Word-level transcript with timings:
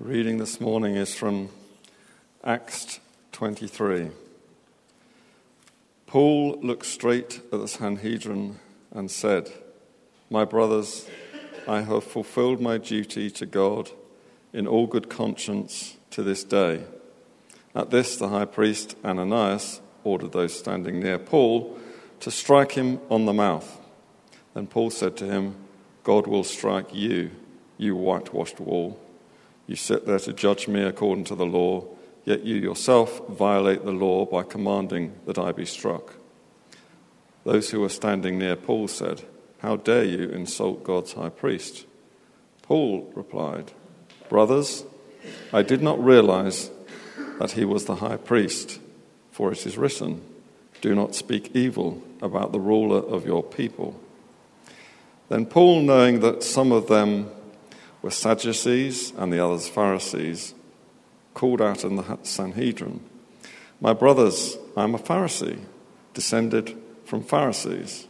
Reading 0.00 0.38
this 0.38 0.60
morning 0.60 0.96
is 0.96 1.14
from 1.14 1.50
Acts 2.42 2.98
23. 3.30 4.10
Paul 6.08 6.58
looked 6.62 6.84
straight 6.84 7.36
at 7.52 7.60
the 7.60 7.68
Sanhedrin 7.68 8.58
and 8.90 9.08
said, 9.08 9.52
My 10.28 10.44
brothers, 10.44 11.08
I 11.68 11.82
have 11.82 12.02
fulfilled 12.02 12.60
my 12.60 12.76
duty 12.76 13.30
to 13.30 13.46
God 13.46 13.92
in 14.52 14.66
all 14.66 14.88
good 14.88 15.08
conscience 15.08 15.96
to 16.10 16.24
this 16.24 16.42
day. 16.42 16.82
At 17.72 17.90
this, 17.90 18.16
the 18.16 18.30
high 18.30 18.46
priest 18.46 18.96
Ananias 19.04 19.80
ordered 20.02 20.32
those 20.32 20.58
standing 20.58 20.98
near 20.98 21.18
Paul 21.18 21.78
to 22.18 22.32
strike 22.32 22.72
him 22.72 23.00
on 23.10 23.26
the 23.26 23.32
mouth. 23.32 23.80
Then 24.54 24.66
Paul 24.66 24.90
said 24.90 25.16
to 25.18 25.26
him, 25.26 25.54
God 26.02 26.26
will 26.26 26.44
strike 26.44 26.92
you, 26.92 27.30
you 27.78 27.94
whitewashed 27.94 28.58
wall. 28.58 29.00
You 29.66 29.76
sit 29.76 30.06
there 30.06 30.18
to 30.18 30.32
judge 30.32 30.68
me 30.68 30.82
according 30.82 31.24
to 31.24 31.34
the 31.34 31.46
law, 31.46 31.84
yet 32.24 32.44
you 32.44 32.56
yourself 32.56 33.26
violate 33.28 33.84
the 33.84 33.92
law 33.92 34.26
by 34.26 34.42
commanding 34.42 35.14
that 35.26 35.38
I 35.38 35.52
be 35.52 35.66
struck. 35.66 36.14
Those 37.44 37.70
who 37.70 37.80
were 37.80 37.88
standing 37.88 38.38
near 38.38 38.56
Paul 38.56 38.88
said, 38.88 39.22
How 39.58 39.76
dare 39.76 40.04
you 40.04 40.28
insult 40.30 40.84
God's 40.84 41.12
high 41.12 41.28
priest? 41.28 41.86
Paul 42.62 43.10
replied, 43.14 43.72
Brothers, 44.28 44.84
I 45.52 45.62
did 45.62 45.82
not 45.82 46.02
realize 46.02 46.70
that 47.38 47.52
he 47.52 47.64
was 47.64 47.84
the 47.84 47.96
high 47.96 48.16
priest, 48.16 48.80
for 49.30 49.52
it 49.52 49.66
is 49.66 49.76
written, 49.76 50.22
Do 50.80 50.94
not 50.94 51.14
speak 51.14 51.54
evil 51.54 52.02
about 52.22 52.52
the 52.52 52.60
ruler 52.60 52.98
of 53.00 53.26
your 53.26 53.42
people. 53.42 54.00
Then 55.28 55.46
Paul, 55.46 55.82
knowing 55.82 56.20
that 56.20 56.42
some 56.42 56.72
of 56.72 56.88
them 56.88 57.30
were 58.04 58.10
Sadducees 58.10 59.14
and 59.16 59.32
the 59.32 59.42
others 59.42 59.66
Pharisees, 59.66 60.52
called 61.32 61.62
out 61.62 61.84
in 61.84 61.96
the 61.96 62.18
Sanhedrin, 62.22 63.00
My 63.80 63.94
brothers, 63.94 64.58
I 64.76 64.84
am 64.84 64.94
a 64.94 64.98
Pharisee, 64.98 65.60
descended 66.12 66.76
from 67.06 67.22
Pharisees. 67.22 68.06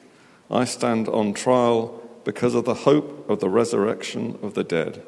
I 0.50 0.64
stand 0.64 1.08
on 1.08 1.32
trial 1.32 2.02
because 2.24 2.56
of 2.56 2.64
the 2.64 2.74
hope 2.74 3.30
of 3.30 3.38
the 3.38 3.48
resurrection 3.48 4.36
of 4.42 4.54
the 4.54 4.64
dead. 4.64 5.00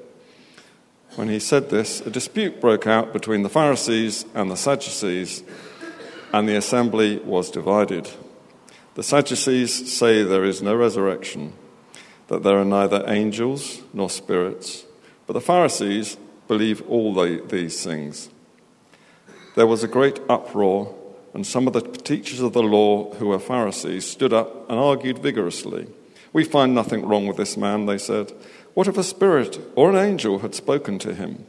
When 1.17 1.31
he 1.31 1.41
said 1.41 1.69
this, 1.69 2.01
a 2.03 2.11
dispute 2.11 2.61
broke 2.61 2.87
out 2.87 3.12
between 3.12 3.42
the 3.42 3.48
Pharisees 3.48 4.25
and 4.34 4.53
the 4.53 4.57
Sadducees, 4.57 5.42
and 6.33 6.48
the 6.48 6.55
assembly 6.55 7.19
was 7.19 7.51
divided. 7.51 8.09
The 8.95 9.03
Sadducees 9.03 9.92
say 9.92 10.23
there 10.23 10.45
is 10.45 10.62
no 10.62 10.77
resurrection 10.77 11.55
that 12.29 12.43
there 12.43 12.59
are 12.59 12.65
neither 12.65 13.05
angels 13.07 13.83
nor 13.93 14.11
spirits, 14.11 14.85
but 15.27 15.35
the 15.35 15.41
Pharisees 15.41 16.17
believe 16.49 16.83
all 16.89 17.15
the, 17.15 17.43
these 17.49 17.85
things. 17.85 18.31
There 19.55 19.67
was 19.67 19.83
a 19.83 19.89
great 19.89 20.21
uproar, 20.29 20.95
and 21.35 21.47
some 21.47 21.67
of 21.67 21.73
the 21.73 21.81
teachers 21.81 22.41
of 22.41 22.53
the 22.53 22.63
law 22.63 23.13
who 23.15 23.29
were 23.29 23.39
Pharisees 23.39 24.07
stood 24.07 24.33
up 24.33 24.69
and 24.69 24.79
argued 24.79 25.19
vigorously. 25.19 25.87
We 26.33 26.45
find 26.45 26.75
nothing 26.75 27.07
wrong 27.07 27.27
with 27.27 27.37
this 27.37 27.57
man, 27.57 27.87
they 27.87 27.99
said. 27.99 28.33
What 28.75 28.89
if 28.89 28.99
a 28.99 29.03
spirit 29.03 29.59
or 29.75 29.91
an 29.91 29.97
angel 29.97 30.41
had 30.41 30.55
spoken 30.55 30.99
to 31.01 31.15
him? 31.15 31.47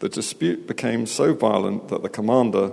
The 0.00 0.08
dispute 0.08 0.66
became 0.66 1.06
so 1.06 1.34
violent 1.34 1.88
that 1.88 2.02
the 2.02 2.08
commander 2.08 2.72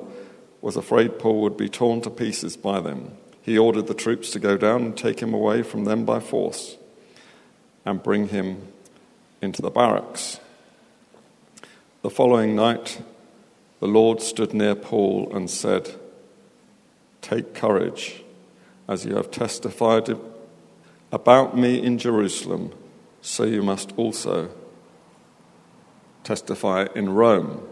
was 0.61 0.75
afraid 0.75 1.19
Paul 1.19 1.41
would 1.41 1.57
be 1.57 1.69
torn 1.69 2.01
to 2.01 2.09
pieces 2.09 2.57
by 2.57 2.79
them. 2.79 3.17
He 3.41 3.57
ordered 3.57 3.87
the 3.87 3.93
troops 3.93 4.31
to 4.31 4.39
go 4.39 4.57
down 4.57 4.83
and 4.83 4.97
take 4.97 5.19
him 5.19 5.33
away 5.33 5.61
from 5.61 5.85
them 5.85 6.05
by 6.05 6.19
force 6.19 6.77
and 7.85 8.01
bring 8.01 8.29
him 8.29 8.67
into 9.41 9.61
the 9.61 9.69
barracks. 9.69 10.39
The 12.01 12.09
following 12.09 12.55
night, 12.55 13.01
the 13.79 13.87
Lord 13.87 14.21
stood 14.21 14.53
near 14.53 14.75
Paul 14.75 15.31
and 15.35 15.49
said, 15.49 15.95
Take 17.21 17.53
courage, 17.53 18.23
as 18.87 19.05
you 19.05 19.15
have 19.15 19.31
testified 19.31 20.09
about 21.11 21.57
me 21.57 21.81
in 21.81 21.97
Jerusalem, 21.97 22.71
so 23.21 23.43
you 23.43 23.63
must 23.63 23.93
also 23.97 24.49
testify 26.23 26.87
in 26.95 27.09
Rome. 27.09 27.67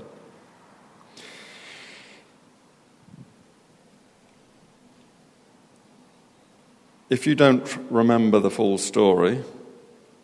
If 7.10 7.28
you 7.28 7.36
don't 7.36 7.78
remember 7.92 8.40
the 8.40 8.50
full 8.50 8.78
story, 8.78 9.44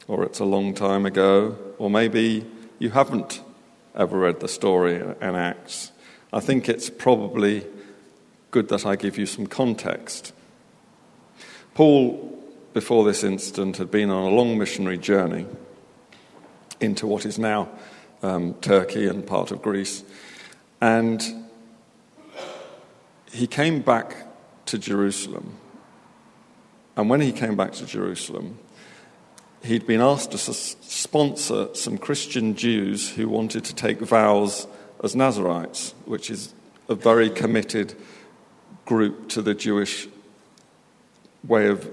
or 0.10 0.24
it's 0.24 0.40
a 0.40 0.46
long 0.46 0.74
time 0.74 1.06
ago, 1.06 1.56
or 1.78 1.88
maybe 1.88 2.44
you 2.80 2.90
haven't 2.90 3.42
ever 3.96 4.18
read 4.18 4.40
the 4.40 4.48
story 4.48 4.96
in 4.96 5.36
Acts, 5.36 5.92
I 6.34 6.40
think 6.40 6.68
it's 6.68 6.90
probably 6.90 7.66
good 8.50 8.70
that 8.70 8.88
I 8.88 8.96
give 8.96 9.20
you 9.20 9.28
some 9.28 9.46
context. 9.46 10.34
Paul, 11.76 12.44
before 12.74 13.06
this 13.06 13.24
incident, 13.24 13.78
had 13.78 13.92
been 13.92 14.10
on 14.10 14.32
a 14.32 14.36
long 14.36 14.58
missionary 14.58 14.98
journey 14.98 15.46
into 16.82 17.06
what 17.06 17.24
is 17.24 17.38
now 17.38 17.70
um, 18.24 18.56
Turkey 18.56 19.08
and 19.08 19.28
part 19.28 19.52
of 19.52 19.62
Greece, 19.62 20.04
and 20.82 21.24
he 23.32 23.46
came 23.46 23.82
back 23.82 24.16
to 24.66 24.80
Jerusalem. 24.80 25.56
And 26.98 27.12
when 27.12 27.22
he 27.22 27.32
came 27.32 27.56
back 27.56 27.74
to 27.74 27.86
Jerusalem, 27.86 28.58
he'd 29.64 29.86
been 29.86 30.02
asked 30.02 30.32
to 30.32 30.38
sponsor 30.38 31.74
some 31.74 31.98
Christian 31.98 32.56
Jews 32.56 33.10
who 33.12 33.28
wanted 33.28 33.66
to 33.66 33.76
take 33.76 34.00
vows 34.00 34.68
as 35.04 35.16
Nazarites, 35.16 35.94
which 36.06 36.30
is 36.30 36.54
a 36.88 36.96
very 36.96 37.30
committed 37.30 37.96
group 38.86 39.30
to 39.30 39.42
the 39.42 39.54
Jewish 39.54 40.08
way 41.48 41.68
of. 41.68 41.90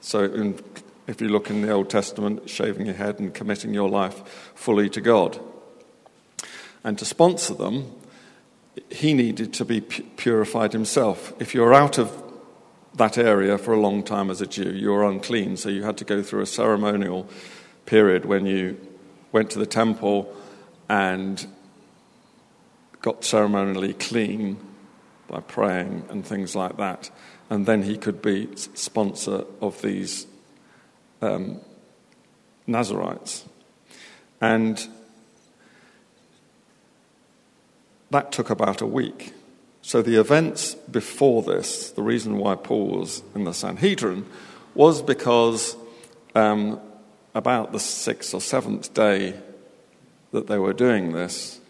So, 0.00 0.24
in, 0.24 0.60
if 1.06 1.20
you 1.20 1.28
look 1.28 1.50
in 1.50 1.62
the 1.62 1.70
Old 1.70 1.90
Testament, 1.90 2.48
shaving 2.48 2.86
your 2.86 2.94
head 2.94 3.18
and 3.18 3.32
committing 3.32 3.74
your 3.74 3.88
life 3.88 4.52
fully 4.54 4.88
to 4.90 5.00
God. 5.00 5.40
And 6.84 6.98
to 6.98 7.04
sponsor 7.04 7.54
them, 7.54 7.92
he 8.90 9.14
needed 9.14 9.52
to 9.54 9.64
be 9.64 9.80
purified 9.80 10.72
himself. 10.72 11.32
If 11.40 11.54
you're 11.54 11.74
out 11.74 11.98
of 11.98 12.22
that 12.96 13.18
area 13.18 13.58
for 13.58 13.72
a 13.72 13.80
long 13.80 14.02
time 14.02 14.30
as 14.30 14.40
a 14.40 14.46
Jew. 14.46 14.70
You 14.70 14.90
were 14.90 15.04
unclean, 15.04 15.56
so 15.56 15.68
you 15.68 15.82
had 15.82 15.98
to 15.98 16.04
go 16.04 16.22
through 16.22 16.42
a 16.42 16.46
ceremonial 16.46 17.28
period 17.84 18.24
when 18.24 18.46
you 18.46 18.78
went 19.32 19.50
to 19.50 19.58
the 19.58 19.66
temple 19.66 20.34
and 20.88 21.46
got 23.02 23.24
ceremonially 23.24 23.92
clean 23.94 24.56
by 25.28 25.40
praying 25.40 26.04
and 26.08 26.26
things 26.26 26.56
like 26.56 26.76
that. 26.78 27.10
And 27.50 27.66
then 27.66 27.82
he 27.82 27.96
could 27.96 28.22
be 28.22 28.48
sponsor 28.56 29.44
of 29.60 29.80
these 29.82 30.26
um, 31.22 31.60
Nazarites. 32.66 33.44
And 34.40 34.84
that 38.10 38.32
took 38.32 38.50
about 38.50 38.80
a 38.80 38.86
week. 38.86 39.32
So 39.86 40.02
the 40.02 40.18
events 40.18 40.74
before 40.74 41.44
this, 41.44 41.90
the 41.90 42.02
reason 42.02 42.38
why 42.38 42.56
Paul 42.56 42.88
was 42.88 43.22
in 43.36 43.44
the 43.44 43.54
Sanhedrin, 43.54 44.26
was 44.74 45.00
because 45.00 45.76
um, 46.34 46.80
about 47.36 47.70
the 47.70 47.78
sixth 47.78 48.34
or 48.34 48.40
seventh 48.40 48.92
day 48.94 49.34
that 50.32 50.48
they 50.48 50.58
were 50.58 50.72
doing 50.72 51.12
this, 51.12 51.60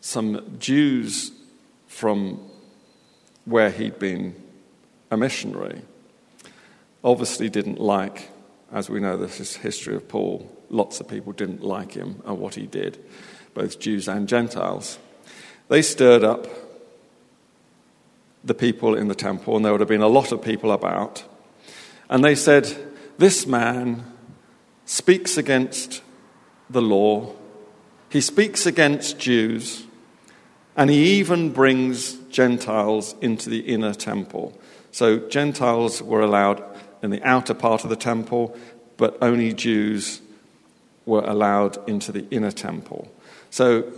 some 0.00 0.56
Jews 0.58 1.30
from 1.86 2.50
where 3.44 3.70
he'd 3.70 4.00
been 4.00 4.34
a 5.08 5.16
missionary 5.16 5.82
obviously 7.04 7.48
didn't 7.48 7.78
like, 7.78 8.28
as 8.72 8.90
we 8.90 8.98
know 8.98 9.16
this 9.16 9.38
is 9.38 9.54
history 9.54 9.94
of 9.94 10.08
Paul, 10.08 10.50
lots 10.68 10.98
of 10.98 11.06
people 11.06 11.32
didn't 11.32 11.62
like 11.62 11.92
him 11.92 12.20
and 12.26 12.40
what 12.40 12.56
he 12.56 12.66
did, 12.66 12.98
both 13.54 13.78
Jews 13.78 14.08
and 14.08 14.28
Gentiles. 14.28 14.98
They 15.72 15.80
stirred 15.80 16.22
up 16.22 16.48
the 18.44 18.52
people 18.52 18.94
in 18.94 19.08
the 19.08 19.14
temple, 19.14 19.56
and 19.56 19.64
there 19.64 19.72
would 19.72 19.80
have 19.80 19.88
been 19.88 20.02
a 20.02 20.06
lot 20.06 20.30
of 20.30 20.42
people 20.42 20.70
about. 20.70 21.24
And 22.10 22.22
they 22.22 22.34
said, 22.34 22.76
This 23.16 23.46
man 23.46 24.04
speaks 24.84 25.38
against 25.38 26.02
the 26.68 26.82
law, 26.82 27.34
he 28.10 28.20
speaks 28.20 28.66
against 28.66 29.18
Jews, 29.18 29.86
and 30.76 30.90
he 30.90 31.14
even 31.14 31.54
brings 31.54 32.16
Gentiles 32.28 33.14
into 33.22 33.48
the 33.48 33.60
inner 33.60 33.94
temple. 33.94 34.52
So 34.90 35.26
Gentiles 35.30 36.02
were 36.02 36.20
allowed 36.20 36.62
in 37.02 37.08
the 37.08 37.22
outer 37.22 37.54
part 37.54 37.82
of 37.82 37.88
the 37.88 37.96
temple, 37.96 38.54
but 38.98 39.16
only 39.22 39.54
Jews 39.54 40.20
were 41.06 41.24
allowed 41.24 41.78
into 41.88 42.12
the 42.12 42.28
inner 42.28 42.52
temple. 42.52 43.10
So, 43.48 43.90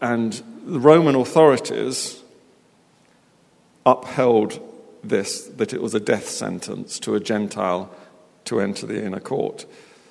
and 0.00 0.42
the 0.66 0.80
Roman 0.80 1.14
authorities 1.14 2.22
upheld 3.86 4.60
this, 5.02 5.44
that 5.46 5.72
it 5.72 5.80
was 5.80 5.94
a 5.94 6.00
death 6.00 6.28
sentence 6.28 6.98
to 6.98 7.14
a 7.14 7.20
Gentile 7.20 7.88
to 8.46 8.60
enter 8.60 8.84
the 8.86 9.02
inner 9.02 9.20
court. 9.20 9.64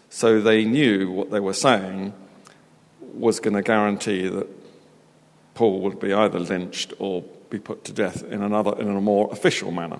So 0.09 0.39
they 0.39 0.63
knew 0.63 1.11
what 1.11 1.29
they 1.29 1.41
were 1.41 1.53
saying 1.53 2.13
was 3.01 3.41
going 3.41 3.55
to 3.55 3.61
guarantee 3.61 4.27
that 4.29 4.47
Paul 5.55 5.81
would 5.81 5.99
be 5.99 6.13
either 6.13 6.39
lynched 6.39 6.93
or 6.99 7.23
be 7.49 7.59
put 7.59 7.83
to 7.85 7.93
death 7.93 8.23
in 8.23 8.41
another 8.41 8.79
in 8.79 8.87
a 8.87 9.01
more 9.01 9.29
official 9.31 9.71
manner. 9.71 9.99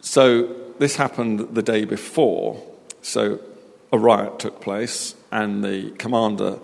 So 0.00 0.52
this 0.78 0.96
happened 0.96 1.54
the 1.54 1.62
day 1.62 1.84
before. 1.84 2.60
So 3.02 3.40
a 3.92 3.98
riot 3.98 4.40
took 4.40 4.60
place, 4.60 5.14
and 5.30 5.62
the 5.62 5.90
commander, 5.92 6.58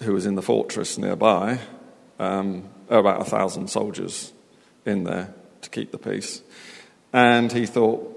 who 0.00 0.12
was 0.12 0.26
in 0.26 0.34
the 0.34 0.42
fortress 0.42 0.98
nearby, 0.98 1.58
um, 2.18 2.68
about 2.88 3.20
a 3.20 3.24
thousand 3.24 3.68
soldiers 3.68 4.32
in 4.84 5.04
there 5.04 5.34
to 5.62 5.70
keep 5.70 5.90
the 5.90 5.98
peace, 5.98 6.42
and 7.12 7.52
he 7.52 7.66
thought 7.66 8.14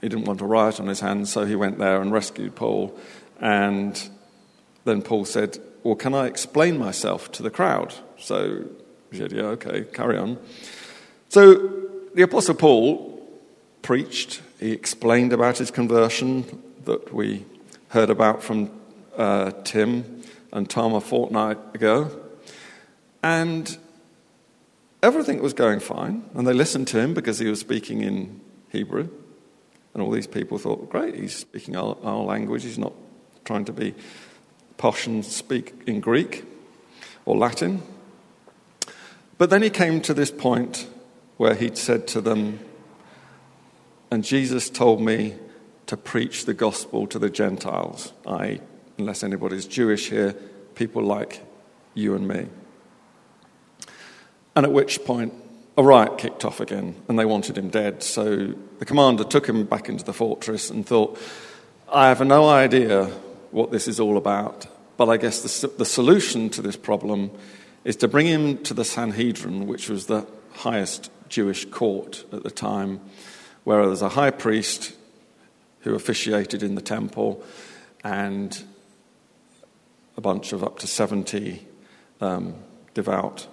he 0.00 0.08
didn't 0.08 0.24
want 0.24 0.40
a 0.40 0.46
riot 0.46 0.80
on 0.80 0.86
his 0.86 1.00
hands, 1.00 1.30
so 1.30 1.44
he 1.44 1.54
went 1.54 1.78
there 1.78 2.00
and 2.00 2.12
rescued 2.12 2.54
Paul. 2.54 2.98
And 3.40 4.00
then 4.84 5.02
Paul 5.02 5.24
said, 5.24 5.58
Well, 5.82 5.94
can 5.94 6.14
I 6.14 6.26
explain 6.26 6.78
myself 6.78 7.30
to 7.32 7.42
the 7.42 7.50
crowd? 7.50 7.94
So 8.18 8.64
he 9.10 9.18
said, 9.18 9.32
Yeah, 9.32 9.42
okay, 9.42 9.84
carry 9.84 10.16
on. 10.16 10.38
So 11.28 11.54
the 12.14 12.22
Apostle 12.22 12.54
Paul 12.54 13.28
preached, 13.82 14.42
he 14.58 14.72
explained 14.72 15.32
about 15.32 15.58
his 15.58 15.70
conversion 15.70 16.62
that 16.84 17.12
we 17.12 17.44
heard 17.88 18.10
about 18.10 18.42
from 18.42 18.70
uh, 19.16 19.52
Tim 19.64 20.19
Tom 20.68 20.94
a 20.94 21.00
fortnight 21.00 21.58
ago. 21.74 22.10
And 23.22 23.76
everything 25.02 25.42
was 25.42 25.52
going 25.52 25.80
fine, 25.80 26.24
and 26.34 26.46
they 26.46 26.52
listened 26.52 26.88
to 26.88 27.00
him 27.00 27.14
because 27.14 27.38
he 27.38 27.46
was 27.46 27.60
speaking 27.60 28.00
in 28.00 28.40
Hebrew. 28.70 29.08
And 29.92 30.02
all 30.02 30.10
these 30.10 30.26
people 30.26 30.58
thought, 30.58 30.88
great, 30.88 31.16
he's 31.16 31.34
speaking 31.34 31.76
our, 31.76 31.96
our 32.02 32.22
language, 32.22 32.62
he's 32.62 32.78
not 32.78 32.92
trying 33.44 33.64
to 33.64 33.72
be 33.72 33.94
posh 34.76 35.06
and 35.06 35.24
speak 35.24 35.74
in 35.86 36.00
Greek 36.00 36.44
or 37.24 37.36
Latin. 37.36 37.82
But 39.36 39.50
then 39.50 39.62
he 39.62 39.70
came 39.70 40.00
to 40.02 40.14
this 40.14 40.30
point 40.30 40.86
where 41.36 41.54
he'd 41.54 41.76
said 41.76 42.06
to 42.08 42.20
them, 42.20 42.60
And 44.10 44.24
Jesus 44.24 44.70
told 44.70 45.00
me 45.00 45.34
to 45.86 45.96
preach 45.96 46.44
the 46.44 46.54
gospel 46.54 47.06
to 47.08 47.18
the 47.18 47.30
Gentiles, 47.30 48.12
i.e., 48.26 48.60
unless 49.00 49.22
anybody's 49.22 49.66
Jewish 49.66 50.10
here, 50.10 50.34
people 50.74 51.02
like 51.02 51.42
you 51.94 52.14
and 52.14 52.28
me. 52.28 52.46
And 54.54 54.66
at 54.66 54.72
which 54.72 55.04
point, 55.04 55.32
a 55.76 55.82
riot 55.82 56.18
kicked 56.18 56.44
off 56.44 56.60
again, 56.60 56.94
and 57.08 57.18
they 57.18 57.24
wanted 57.24 57.56
him 57.56 57.70
dead. 57.70 58.02
So 58.02 58.54
the 58.78 58.84
commander 58.84 59.24
took 59.24 59.48
him 59.48 59.64
back 59.64 59.88
into 59.88 60.04
the 60.04 60.12
fortress 60.12 60.70
and 60.70 60.86
thought, 60.86 61.18
I 61.90 62.08
have 62.08 62.24
no 62.24 62.48
idea 62.48 63.06
what 63.50 63.70
this 63.70 63.88
is 63.88 63.98
all 63.98 64.16
about, 64.16 64.66
but 64.96 65.08
I 65.08 65.16
guess 65.16 65.60
the, 65.60 65.68
the 65.68 65.84
solution 65.84 66.50
to 66.50 66.62
this 66.62 66.76
problem 66.76 67.30
is 67.84 67.96
to 67.96 68.08
bring 68.08 68.26
him 68.26 68.58
to 68.64 68.74
the 68.74 68.84
Sanhedrin, 68.84 69.66
which 69.66 69.88
was 69.88 70.06
the 70.06 70.26
highest 70.52 71.10
Jewish 71.28 71.64
court 71.64 72.24
at 72.32 72.42
the 72.42 72.50
time, 72.50 73.00
where 73.64 73.80
there 73.80 73.88
was 73.88 74.02
a 74.02 74.10
high 74.10 74.30
priest 74.30 74.94
who 75.80 75.94
officiated 75.94 76.62
in 76.62 76.74
the 76.74 76.82
temple 76.82 77.42
and 78.04 78.62
a 80.20 80.22
bunch 80.22 80.52
of 80.52 80.62
up 80.62 80.78
to 80.78 80.86
70 80.86 81.66
um, 82.20 82.54
devout 82.92 83.46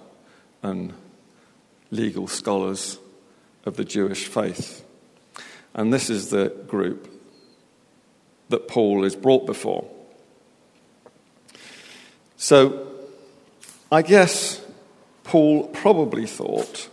and 0.62 0.92
legal 1.90 2.28
scholars 2.28 2.98
of 3.64 3.78
the 3.78 3.86
Jewish 3.86 4.26
faith. 4.26 4.84
And 5.72 5.94
this 5.94 6.10
is 6.10 6.28
the 6.28 6.50
group 6.66 7.10
that 8.50 8.68
Paul 8.68 9.04
is 9.04 9.16
brought 9.16 9.46
before. 9.46 9.88
So 12.36 12.92
I 13.90 14.02
guess 14.02 14.60
Paul 15.24 15.68
probably 15.68 16.26
thought 16.26 16.90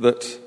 that, 0.00 0.40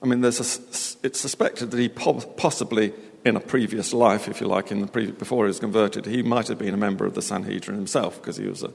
I 0.00 0.06
mean, 0.06 0.20
there's 0.20 0.38
a, 0.38 0.76
it's 1.06 1.20
suspected 1.20 1.70
that 1.70 1.78
he 1.78 1.88
possibly, 1.88 2.92
in 3.24 3.36
a 3.36 3.40
previous 3.40 3.92
life, 3.92 4.28
if 4.28 4.40
you 4.40 4.46
like, 4.46 4.70
in 4.70 4.80
the 4.80 4.86
pre, 4.86 5.10
before 5.10 5.44
he 5.44 5.48
was 5.48 5.60
converted, 5.60 6.04
he 6.06 6.22
might 6.22 6.48
have 6.48 6.58
been 6.58 6.74
a 6.74 6.76
member 6.76 7.06
of 7.06 7.14
the 7.14 7.22
Sanhedrin 7.22 7.76
himself 7.76 8.20
because 8.20 8.36
he 8.36 8.46
was 8.46 8.62
a, 8.62 8.72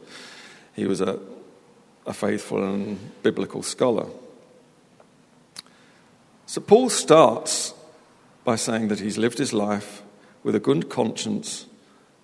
he 0.74 0.86
was 0.86 1.02
a 1.02 1.20
a 2.06 2.14
faithful 2.14 2.64
and 2.64 2.98
biblical 3.24 3.64
scholar. 3.64 4.08
So 6.46 6.62
Paul 6.62 6.90
starts 6.90 7.74
by 8.44 8.56
saying 8.56 8.88
that 8.90 9.00
he's 9.00 9.18
lived 9.18 9.38
his 9.38 9.54
life 9.54 10.02
with 10.44 10.56
a 10.56 10.60
good 10.60 10.90
conscience 10.90 11.68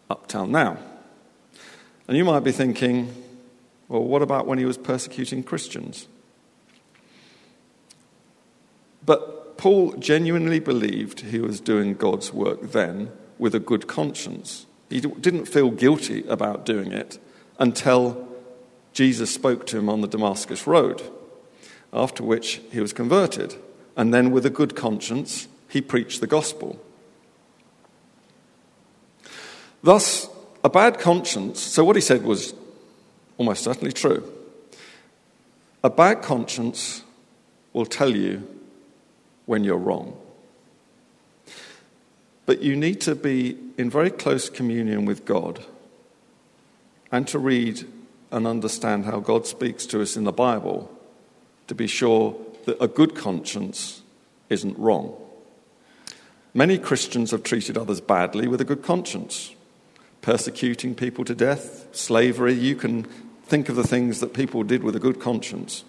up 0.10 0.28
till 0.28 0.48
now. 0.48 0.78
And 2.08 2.18
you 2.18 2.26
might 2.26 2.44
be 2.44 2.52
thinking, 2.52 3.14
well, 3.88 4.04
what 4.04 4.22
about 4.22 4.48
when 4.48 4.58
he 4.58 4.66
was 4.66 4.78
persecuting 4.78 5.44
Christians? 5.44 6.08
But 9.06 9.37
Paul 9.58 9.94
genuinely 9.94 10.60
believed 10.60 11.22
he 11.22 11.40
was 11.40 11.60
doing 11.60 11.96
God's 11.96 12.32
work 12.32 12.72
then 12.72 13.12
with 13.38 13.56
a 13.56 13.60
good 13.60 13.88
conscience. 13.88 14.66
He 14.90 15.02
didn't 15.02 15.46
feel 15.46 15.72
guilty 15.72 16.24
about 16.28 16.66
doing 16.66 16.92
it 16.92 17.20
until 17.60 18.28
Jesus 18.94 19.34
spoke 19.34 19.66
to 19.68 19.78
him 19.78 19.90
on 19.90 20.02
the 20.02 20.08
Damascus 20.08 20.66
Road, 20.66 21.02
after 21.92 22.24
which 22.24 22.62
he 22.72 22.80
was 22.80 22.94
converted. 22.94 23.56
And 23.96 24.14
then, 24.14 24.32
with 24.32 24.46
a 24.46 24.52
good 24.52 24.76
conscience, 24.76 25.48
he 25.70 25.82
preached 25.82 26.22
the 26.22 26.28
gospel. 26.28 26.80
Thus, 29.82 30.30
a 30.64 30.70
bad 30.70 31.00
conscience, 31.00 31.60
so 31.60 31.84
what 31.84 31.96
he 31.96 32.02
said 32.02 32.24
was 32.24 32.54
almost 33.38 33.64
certainly 33.64 33.92
true. 33.92 34.32
A 35.84 35.90
bad 35.90 36.22
conscience 36.22 37.04
will 37.74 37.86
tell 37.86 38.16
you 38.16 38.48
when 39.48 39.64
you're 39.64 39.78
wrong. 39.78 40.16
But 42.46 42.62
you 42.62 42.76
need 42.76 43.02
to 43.02 43.16
be 43.16 43.58
in 43.78 43.90
very 43.90 44.12
close 44.12 44.50
communion 44.50 45.06
with 45.06 45.26
God 45.26 45.66
and 47.12 47.28
to 47.30 47.40
read 47.40 47.86
and 48.32 48.46
understand 48.46 49.06
how 49.06 49.20
God 49.20 49.48
speaks 49.48 49.86
to 49.88 50.02
us 50.02 50.16
in 50.16 50.24
the 50.24 50.32
Bible 50.32 50.92
to 51.68 51.76
be 51.76 51.88
sure 51.88 52.40
that 52.66 52.82
a 52.82 52.88
good 52.88 53.16
conscience 53.16 54.02
isn't 54.50 54.78
wrong. 54.78 55.16
Many 56.54 56.78
Christians 56.78 57.32
have 57.32 57.44
treated 57.44 57.78
others 57.78 58.02
badly 58.02 58.48
with 58.48 58.62
a 58.62 58.66
good 58.66 58.82
conscience, 58.82 59.56
persecuting 60.22 60.96
people 60.96 61.24
to 61.26 61.36
death, 61.36 61.88
slavery. 61.96 62.54
You 62.54 62.76
can 62.76 63.04
think 63.46 63.70
of 63.70 63.76
the 63.76 63.88
things 63.88 64.20
that 64.20 64.34
people 64.34 64.64
did 64.64 64.84
with 64.84 64.96
a 64.96 65.00
good 65.00 65.20
conscience. 65.20 65.84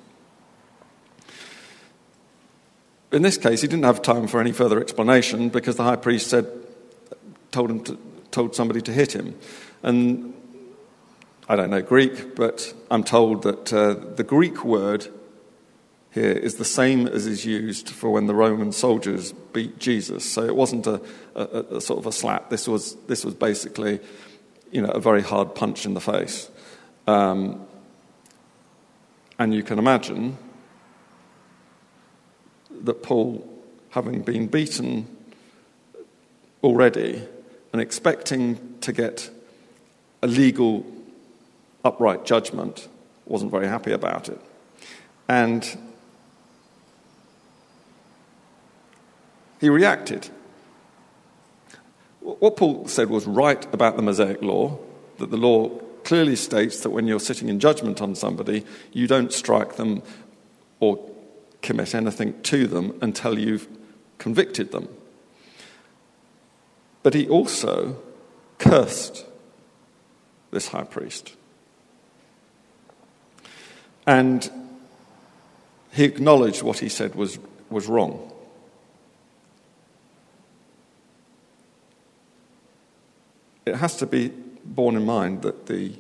In 3.11 3.23
this 3.23 3.39
case, 3.39 3.63
he 3.63 3.69
didn't 3.69 3.85
have 3.85 4.03
time 4.03 4.27
for 4.27 4.41
any 4.41 4.53
further 4.53 4.81
explanation 4.81 5.49
because 5.49 5.77
the 5.77 5.85
high 5.85 5.97
priest 5.97 6.29
said, 6.29 6.47
told, 7.51 7.71
him 7.71 7.81
to, 7.85 7.99
told 8.31 8.55
somebody 8.55 8.83
to 8.83 8.93
hit 8.93 9.15
him. 9.15 9.35
And 9.83 10.35
I 11.49 11.57
don't 11.57 11.71
know 11.71 11.81
Greek, 11.81 12.37
but 12.37 12.75
I'm 12.91 13.03
told 13.03 13.45
that 13.45 13.73
uh, 13.73 13.95
the 14.17 14.25
Greek 14.25 14.63
word 14.63 15.09
here 16.11 16.33
is 16.33 16.57
the 16.57 16.65
same 16.65 17.07
as 17.07 17.27
is 17.27 17.47
used 17.47 17.89
for 17.89 18.11
when 18.11 18.27
the 18.27 18.35
Roman 18.35 18.73
soldiers 18.73 19.33
beat 19.53 19.79
Jesus. 19.79 20.31
So 20.31 20.45
it 20.45 20.55
wasn't 20.55 20.87
a, 20.87 21.01
a, 21.35 21.77
a 21.77 21.81
sort 21.81 21.99
of 22.01 22.07
a 22.07 22.13
slap. 22.13 22.51
This 22.51 22.69
was, 22.69 22.97
this 23.07 23.25
was 23.25 23.35
basically, 23.35 24.01
you 24.71 24.83
know, 24.83 24.91
a 24.91 25.01
very 25.01 25.23
hard 25.23 25.55
punch 25.55 25.87
in 25.87 25.95
the 25.95 26.01
face. 26.01 26.51
Um, 27.07 27.67
and 29.39 29.55
you 29.55 29.63
can 29.63 29.79
imagine 29.79 30.37
that 32.85 33.03
Paul, 33.03 33.47
having 33.91 34.23
been 34.23 34.47
beaten 34.47 35.07
already 36.63 37.23
and 37.73 37.81
expecting 37.81 38.79
to 38.81 38.93
get 38.93 39.31
a 40.23 40.27
legal 40.27 40.87
upright 41.85 42.25
judgment, 42.25 42.89
wasn't 43.27 43.51
very 43.51 43.69
happy 43.69 43.93
about 43.93 44.29
it. 44.29 44.41
And 45.29 45.79
he 49.61 49.69
reacted. 49.69 50.29
What 52.21 52.57
Paul 52.57 52.89
said 52.89 53.11
was 53.11 53.27
right 53.27 53.65
about 53.73 53.97
the 53.97 54.03
Mosaic 54.03 54.43
law, 54.43 54.79
that 55.19 55.31
the 55.31 55.37
law 55.37 55.69
clearly 56.05 56.37
states 56.37 56.81
that 56.81 56.91
when 56.91 57.07
you're 57.07 57.21
sitting 57.21 57.49
in 57.49 57.61
judgment 57.61 58.01
on 58.01 58.15
somebody, 58.15 58.65
you 58.93 59.07
don't 59.07 59.33
strike 59.33 59.77
them 59.77 60.03
or 60.81 60.97
commit 61.63 61.95
anything 61.95 62.41
to 62.43 62.67
them 62.67 62.97
until 63.01 63.39
you've 63.39 63.69
convicted 64.19 64.73
them. 64.73 64.89
But 67.03 67.15
he 67.15 67.29
also 67.29 68.01
cursed 68.59 69.25
this 70.51 70.69
high 70.69 70.85
priest. 70.85 71.35
And 74.07 74.51
he 75.93 76.05
acknowledged 76.05 76.63
what 76.63 76.79
he 76.79 76.89
said 76.89 77.15
was, 77.15 77.39
was 77.71 77.87
wrong. 77.87 78.33
it 83.69 83.77
has 83.77 83.97
to 83.97 84.07
be 84.07 84.33
borne 84.65 84.97
in 84.97 85.05
mind 85.05 85.43
that 85.43 85.67
the 85.67 85.93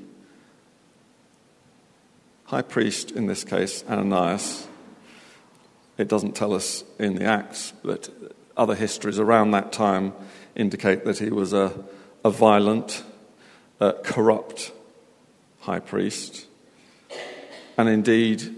high 2.46 2.62
priest, 2.62 3.10
in 3.10 3.26
this 3.26 3.44
case, 3.44 3.84
Ananias, 3.88 4.66
it 5.98 6.08
doesn't 6.08 6.36
tell 6.36 6.54
us 6.54 6.84
in 6.98 7.16
the 7.16 7.24
Acts, 7.24 7.72
but 7.82 8.08
other 8.56 8.74
histories 8.74 9.18
around 9.18 9.50
that 9.50 9.72
time 9.72 10.12
indicate 10.54 11.04
that 11.04 11.18
he 11.18 11.30
was 11.30 11.52
a, 11.52 11.72
a 12.24 12.30
violent, 12.30 13.02
uh, 13.80 13.92
corrupt 14.04 14.72
high 15.60 15.80
priest. 15.80 16.46
And 17.76 17.88
indeed, 17.88 18.54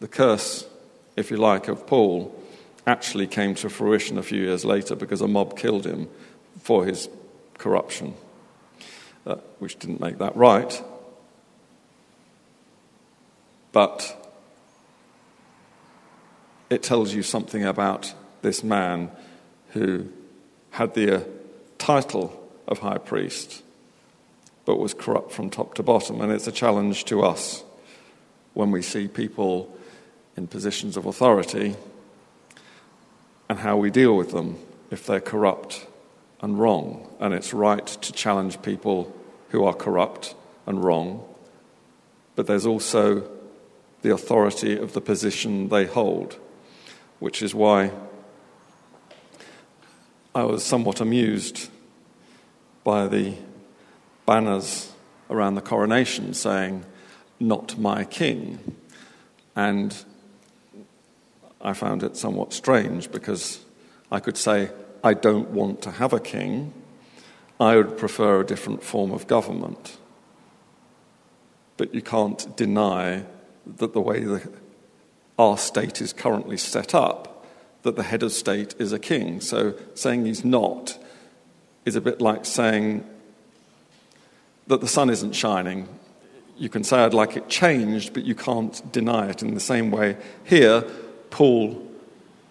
the 0.00 0.08
curse, 0.08 0.66
if 1.16 1.30
you 1.30 1.36
like, 1.36 1.68
of 1.68 1.86
Paul 1.86 2.34
actually 2.86 3.26
came 3.26 3.54
to 3.56 3.70
fruition 3.70 4.18
a 4.18 4.22
few 4.22 4.42
years 4.42 4.64
later 4.64 4.94
because 4.94 5.20
a 5.20 5.28
mob 5.28 5.56
killed 5.56 5.86
him 5.86 6.08
for 6.60 6.84
his 6.84 7.08
corruption, 7.58 8.14
uh, 9.26 9.36
which 9.58 9.78
didn't 9.78 10.00
make 10.00 10.18
that 10.18 10.36
right. 10.36 10.82
But 13.72 14.23
it 16.74 16.82
tells 16.82 17.14
you 17.14 17.22
something 17.22 17.64
about 17.64 18.12
this 18.42 18.64
man 18.64 19.10
who 19.70 20.08
had 20.70 20.94
the 20.94 21.16
uh, 21.16 21.24
title 21.78 22.50
of 22.66 22.80
high 22.80 22.98
priest 22.98 23.62
but 24.64 24.76
was 24.76 24.94
corrupt 24.94 25.30
from 25.30 25.50
top 25.50 25.74
to 25.74 25.82
bottom. 25.82 26.20
And 26.20 26.32
it's 26.32 26.46
a 26.46 26.52
challenge 26.52 27.04
to 27.06 27.22
us 27.22 27.62
when 28.54 28.70
we 28.70 28.82
see 28.82 29.08
people 29.08 29.76
in 30.36 30.46
positions 30.46 30.96
of 30.96 31.06
authority 31.06 31.76
and 33.48 33.58
how 33.58 33.76
we 33.76 33.90
deal 33.90 34.16
with 34.16 34.32
them 34.32 34.58
if 34.90 35.06
they're 35.06 35.20
corrupt 35.20 35.86
and 36.40 36.58
wrong. 36.58 37.08
And 37.20 37.34
it's 37.34 37.54
right 37.54 37.86
to 37.86 38.12
challenge 38.12 38.62
people 38.62 39.14
who 39.50 39.64
are 39.64 39.74
corrupt 39.74 40.34
and 40.66 40.82
wrong, 40.82 41.22
but 42.34 42.46
there's 42.46 42.66
also 42.66 43.30
the 44.02 44.12
authority 44.12 44.76
of 44.76 44.92
the 44.92 45.00
position 45.00 45.68
they 45.68 45.86
hold, 45.86 46.38
which 47.24 47.40
is 47.40 47.54
why 47.54 47.90
I 50.34 50.42
was 50.42 50.62
somewhat 50.62 51.00
amused 51.00 51.70
by 52.84 53.06
the 53.06 53.32
banners 54.26 54.92
around 55.30 55.54
the 55.54 55.62
coronation 55.62 56.34
saying, 56.34 56.84
Not 57.40 57.78
my 57.78 58.04
king. 58.04 58.76
And 59.56 59.96
I 61.62 61.72
found 61.72 62.02
it 62.02 62.18
somewhat 62.18 62.52
strange 62.52 63.10
because 63.10 63.64
I 64.12 64.20
could 64.20 64.36
say, 64.36 64.68
I 65.02 65.14
don't 65.14 65.48
want 65.48 65.80
to 65.84 65.92
have 65.92 66.12
a 66.12 66.20
king. 66.20 66.74
I 67.58 67.76
would 67.76 67.96
prefer 67.96 68.42
a 68.42 68.44
different 68.44 68.82
form 68.82 69.12
of 69.12 69.26
government. 69.26 69.96
But 71.78 71.94
you 71.94 72.02
can't 72.02 72.54
deny 72.54 73.24
that 73.78 73.94
the 73.94 74.00
way 74.02 74.24
the, 74.24 74.46
our 75.38 75.58
state 75.58 76.00
is 76.00 76.12
currently 76.12 76.56
set 76.56 76.94
up, 76.94 77.46
that 77.82 77.96
the 77.96 78.02
head 78.02 78.22
of 78.22 78.32
state 78.32 78.74
is 78.78 78.92
a 78.92 78.98
king. 78.98 79.40
So 79.40 79.74
saying 79.94 80.26
he's 80.26 80.44
not 80.44 80.98
is 81.84 81.96
a 81.96 82.00
bit 82.00 82.20
like 82.20 82.44
saying 82.46 83.04
that 84.66 84.80
the 84.80 84.88
sun 84.88 85.10
isn't 85.10 85.32
shining. 85.32 85.88
You 86.56 86.68
can 86.68 86.84
say, 86.84 86.98
I'd 86.98 87.14
like 87.14 87.36
it 87.36 87.48
changed, 87.48 88.14
but 88.14 88.24
you 88.24 88.34
can't 88.34 88.92
deny 88.92 89.28
it 89.28 89.42
in 89.42 89.54
the 89.54 89.60
same 89.60 89.90
way. 89.90 90.16
Here, 90.44 90.82
Paul 91.30 91.86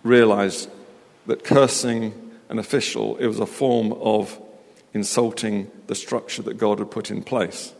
realized 0.03 0.69
that 1.25 1.43
cursing 1.43 2.13
an 2.49 2.59
official 2.59 3.17
it 3.17 3.27
was 3.27 3.39
a 3.39 3.45
form 3.45 3.93
of 3.93 4.39
insulting 4.93 5.71
the 5.87 5.95
structure 5.95 6.43
that 6.43 6.57
God 6.57 6.79
had 6.79 6.91
put 6.91 7.09
in 7.09 7.23
place. 7.23 7.73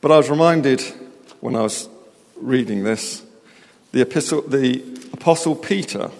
But 0.00 0.12
I 0.12 0.18
was 0.18 0.28
reminded 0.28 0.82
when 1.40 1.56
I 1.56 1.62
was 1.62 1.88
reading 2.38 2.84
this, 2.84 3.22
the, 3.92 4.00
epistle, 4.00 4.42
the 4.42 4.82
Apostle 5.12 5.54
Peter 5.54 6.10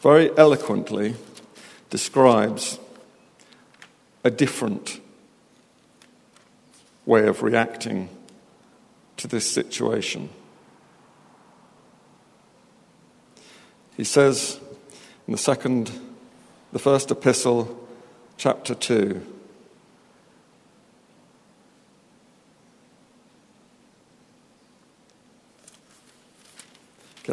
very 0.00 0.30
eloquently 0.36 1.14
describes 1.90 2.78
a 4.24 4.30
different 4.30 5.00
way 7.06 7.26
of 7.26 7.42
reacting 7.42 8.08
to 9.16 9.26
this 9.26 9.50
situation. 9.50 10.28
He 13.96 14.04
says 14.04 14.60
in 15.28 15.32
the 15.32 15.38
second, 15.38 15.92
the 16.72 16.78
first 16.78 17.10
epistle, 17.10 17.86
chapter 18.38 18.74
2, 18.74 19.37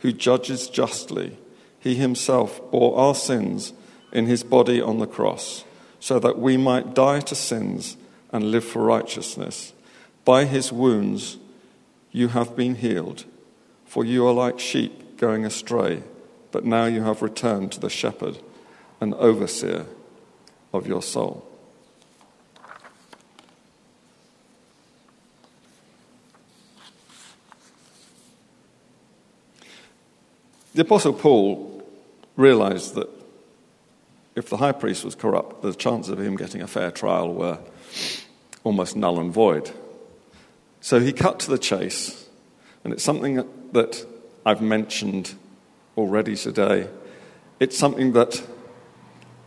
who 0.00 0.12
judges 0.12 0.68
justly. 0.68 1.36
He 1.78 1.94
himself 1.94 2.60
bore 2.70 2.98
our 2.98 3.14
sins 3.14 3.72
in 4.12 4.26
his 4.26 4.42
body 4.42 4.80
on 4.80 4.98
the 4.98 5.06
cross 5.06 5.64
so 5.98 6.18
that 6.18 6.38
we 6.38 6.56
might 6.56 6.94
die 6.94 7.20
to 7.20 7.34
sins 7.34 7.96
and 8.32 8.50
live 8.50 8.64
for 8.64 8.82
righteousness. 8.82 9.72
By 10.24 10.44
his 10.44 10.72
wounds 10.72 11.38
you 12.10 12.28
have 12.28 12.56
been 12.56 12.76
healed, 12.76 13.24
for 13.84 14.04
you 14.04 14.26
are 14.26 14.32
like 14.32 14.58
sheep 14.58 15.18
going 15.18 15.44
astray, 15.44 16.02
but 16.50 16.64
now 16.64 16.86
you 16.86 17.02
have 17.02 17.22
returned 17.22 17.72
to 17.72 17.80
the 17.80 17.90
shepherd 17.90 18.38
and 19.00 19.14
overseer 19.14 19.86
of 20.72 20.86
your 20.86 21.02
soul. 21.02 21.46
The 30.72 30.82
Apostle 30.82 31.12
Paul 31.12 31.82
realized 32.36 32.94
that 32.94 33.08
if 34.36 34.48
the 34.48 34.56
high 34.56 34.72
priest 34.72 35.04
was 35.04 35.16
corrupt, 35.16 35.62
the 35.62 35.74
chances 35.74 36.12
of 36.12 36.20
him 36.20 36.36
getting 36.36 36.62
a 36.62 36.68
fair 36.68 36.92
trial 36.92 37.34
were 37.34 37.58
almost 38.62 38.94
null 38.94 39.18
and 39.18 39.32
void. 39.32 39.72
So 40.80 41.00
he 41.00 41.12
cut 41.12 41.40
to 41.40 41.50
the 41.50 41.58
chase, 41.58 42.28
and 42.84 42.92
it's 42.92 43.02
something 43.02 43.44
that 43.72 44.06
I've 44.46 44.62
mentioned 44.62 45.34
already 45.96 46.36
today. 46.36 46.88
It's 47.58 47.76
something 47.76 48.12
that 48.12 48.40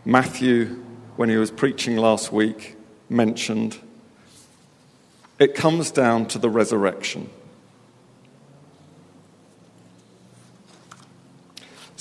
Matthew, 0.04 0.84
when 1.16 1.30
he 1.30 1.36
was 1.36 1.50
preaching 1.50 1.96
last 1.96 2.32
week, 2.32 2.76
mentioned. 3.08 3.78
It 5.38 5.54
comes 5.54 5.90
down 5.90 6.26
to 6.26 6.38
the 6.38 6.50
resurrection. 6.50 7.30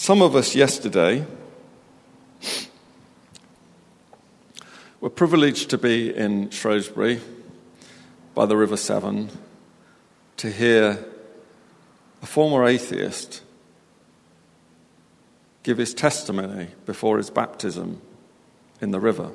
Some 0.03 0.21
of 0.21 0.35
us 0.35 0.53
yesterday 0.53 1.25
We're 4.99 5.09
privileged 5.09 5.69
to 5.69 5.77
be 5.77 6.13
in 6.13 6.49
Shrewsbury 6.49 7.21
by 8.35 8.45
the 8.45 8.57
River 8.57 8.75
Severn 8.75 9.29
to 10.35 10.51
hear 10.51 11.05
a 12.21 12.25
former 12.25 12.65
atheist 12.67 13.43
give 15.63 15.77
his 15.77 15.93
testimony 15.93 16.67
before 16.85 17.15
his 17.15 17.29
baptism 17.29 18.01
in 18.81 18.91
the 18.91 18.99
river. 18.99 19.31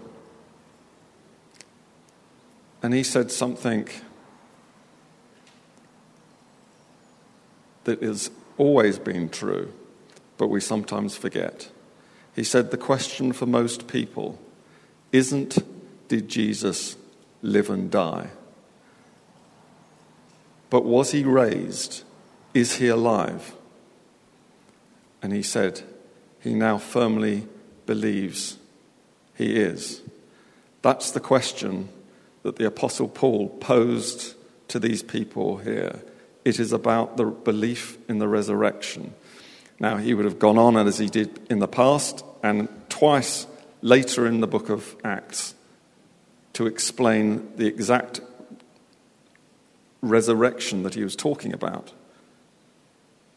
And 2.82 2.92
he 2.92 3.04
said 3.04 3.30
something 3.30 3.88
that 7.84 8.02
has 8.02 8.30
always 8.58 8.98
been 8.98 9.30
true, 9.30 9.72
but 10.38 10.48
we 10.48 10.60
sometimes 10.60 11.16
forget. 11.16 11.68
He 12.34 12.44
said 12.44 12.70
the 12.70 12.78
question 12.78 13.32
for 13.32 13.46
most 13.46 13.88
people 13.88 14.38
isn't 15.12 15.58
did 16.08 16.28
Jesus 16.28 16.96
live 17.42 17.68
and 17.68 17.90
die? 17.90 18.30
But 20.70 20.84
was 20.84 21.12
he 21.12 21.24
raised? 21.24 22.04
Is 22.54 22.76
he 22.76 22.88
alive? 22.88 23.54
And 25.22 25.32
he 25.32 25.42
said 25.42 25.82
he 26.40 26.54
now 26.54 26.78
firmly 26.78 27.46
believes 27.86 28.58
he 29.34 29.56
is? 29.56 30.02
That's 30.82 31.10
the 31.10 31.20
question 31.20 31.88
that 32.42 32.56
the 32.56 32.66
Apostle 32.66 33.08
Paul 33.08 33.48
posed 33.48 34.34
to 34.68 34.78
these 34.78 35.02
people 35.02 35.58
here. 35.58 36.02
It 36.44 36.60
is 36.60 36.72
about 36.72 37.16
the 37.16 37.24
belief 37.24 37.98
in 38.08 38.18
the 38.18 38.28
resurrection. 38.28 39.14
Now, 39.80 39.96
he 39.96 40.14
would 40.14 40.24
have 40.24 40.38
gone 40.38 40.58
on 40.58 40.76
as 40.76 40.98
he 40.98 41.06
did 41.06 41.38
in 41.50 41.60
the 41.60 41.68
past 41.68 42.24
and 42.42 42.68
twice 42.88 43.46
later 43.80 44.26
in 44.26 44.40
the 44.40 44.46
book 44.46 44.68
of 44.68 44.96
Acts 45.04 45.54
to 46.54 46.66
explain 46.66 47.48
the 47.56 47.66
exact 47.66 48.20
resurrection 50.00 50.82
that 50.82 50.94
he 50.94 51.04
was 51.04 51.14
talking 51.14 51.52
about. 51.52 51.92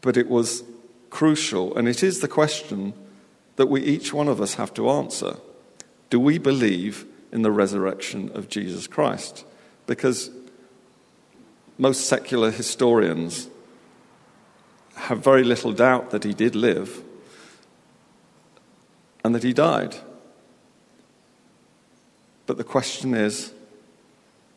But 0.01 0.17
it 0.17 0.27
was 0.27 0.63
crucial, 1.11 1.75
and 1.77 1.87
it 1.87 2.01
is 2.01 2.21
the 2.21 2.27
question 2.27 2.93
that 3.57 3.67
we 3.67 3.81
each 3.81 4.11
one 4.11 4.27
of 4.27 4.41
us 4.41 4.55
have 4.55 4.73
to 4.73 4.89
answer. 4.89 5.37
Do 6.09 6.19
we 6.19 6.39
believe 6.39 7.05
in 7.31 7.43
the 7.43 7.51
resurrection 7.51 8.31
of 8.33 8.49
Jesus 8.49 8.87
Christ? 8.87 9.45
Because 9.85 10.31
most 11.77 12.07
secular 12.07 12.49
historians 12.49 13.47
have 14.95 15.23
very 15.23 15.43
little 15.43 15.71
doubt 15.71 16.11
that 16.11 16.23
he 16.23 16.33
did 16.33 16.55
live 16.55 17.03
and 19.23 19.35
that 19.35 19.43
he 19.43 19.53
died. 19.53 19.95
But 22.45 22.57
the 22.57 22.63
question 22.63 23.13
is 23.13 23.53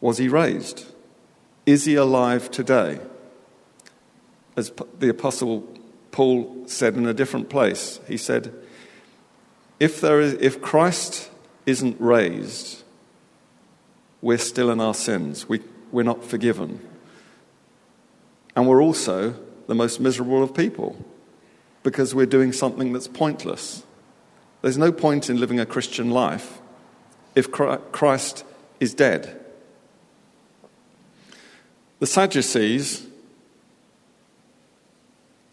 was 0.01 0.19
he 0.19 0.29
raised? 0.29 0.85
Is 1.65 1.87
he 1.87 1.95
alive 1.95 2.51
today? 2.51 3.01
As 4.57 4.71
the 4.99 5.09
Apostle 5.09 5.67
Paul 6.11 6.65
said 6.67 6.97
in 6.97 7.07
a 7.07 7.15
different 7.15 7.49
place, 7.49 8.01
he 8.07 8.17
said, 8.17 8.53
if, 9.81 10.01
there 10.01 10.21
is, 10.21 10.35
if 10.35 10.61
Christ 10.61 11.31
isn't 11.67 12.01
raised, 12.01 12.83
we're 14.21 14.39
still 14.39 14.71
in 14.71 14.81
our 14.81 14.95
sins. 14.95 15.49
We, 15.49 15.61
we're 15.91 16.03
not 16.03 16.25
forgiven. 16.25 16.87
And 18.55 18.69
we're 18.69 18.83
also 18.83 19.37
the 19.67 19.75
most 19.75 20.01
miserable 20.01 20.43
of 20.43 20.55
people 20.55 20.97
because 21.83 22.15
we're 22.15 22.27
doing 22.27 22.53
something 22.53 22.93
that's 22.93 23.09
pointless. 23.09 23.85
There's 24.63 24.79
no 24.79 24.91
point 24.93 25.29
in 25.29 25.39
living 25.39 25.61
a 25.61 25.67
Christian 25.67 26.11
life 26.11 26.61
if 27.35 27.51
Christ 27.51 28.45
is 28.81 28.95
dead. 28.95 29.41
The 32.01 32.07
Sadducees, 32.07 33.07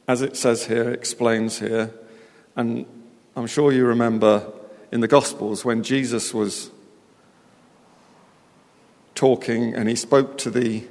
as 0.07 0.21
it 0.21 0.35
says 0.35 0.65
here, 0.65 0.89
explains 0.89 1.59
here, 1.59 1.93
and 2.55 2.85
I'm 3.35 3.47
sure 3.47 3.71
you 3.71 3.85
remember 3.85 4.51
in 4.91 5.01
the 5.01 5.07
Gospels 5.07 5.63
when 5.63 5.83
Jesus 5.83 6.33
was 6.33 6.71
talking 9.15 9.73
and 9.75 9.87
he 9.87 9.95
spoke 9.95 10.37
to 10.39 10.49
the 10.49 10.83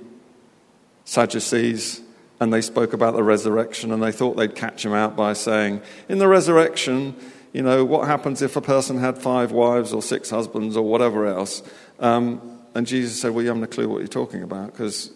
Sadducees 1.05 2.01
and 2.41 2.53
they 2.53 2.63
spoke 2.63 2.95
about 2.95 3.15
the 3.15 3.23
resurrection 3.23 3.93
and 3.93 4.03
they 4.03 4.13
thought 4.13 4.37
they'd 4.37 4.55
catch 4.55 4.85
him 4.85 4.95
out 4.95 5.15
by 5.15 5.35
saying, 5.35 5.83
In 6.09 6.19
the 6.19 6.27
resurrection, 6.27 7.15
you 7.53 7.63
know, 7.63 7.85
what 7.85 8.09
happens 8.09 8.41
if 8.41 8.57
a 8.57 8.63
person 8.63 8.99
had 8.99 9.19
five 9.19 9.53
wives 9.53 9.93
or 9.93 10.03
six 10.03 10.31
husbands 10.31 10.77
or 10.77 10.83
whatever 10.83 11.27
else? 11.27 11.63
Um, 11.99 12.59
and 12.75 12.87
Jesus 12.87 13.21
said, 13.21 13.33
Well, 13.33 13.43
you 13.43 13.49
haven't 13.49 13.65
a 13.65 13.69
clue 13.69 13.89
what 13.89 13.99
you're 13.99 14.09
talking 14.09 14.43
about 14.43 14.73
because 14.73 15.13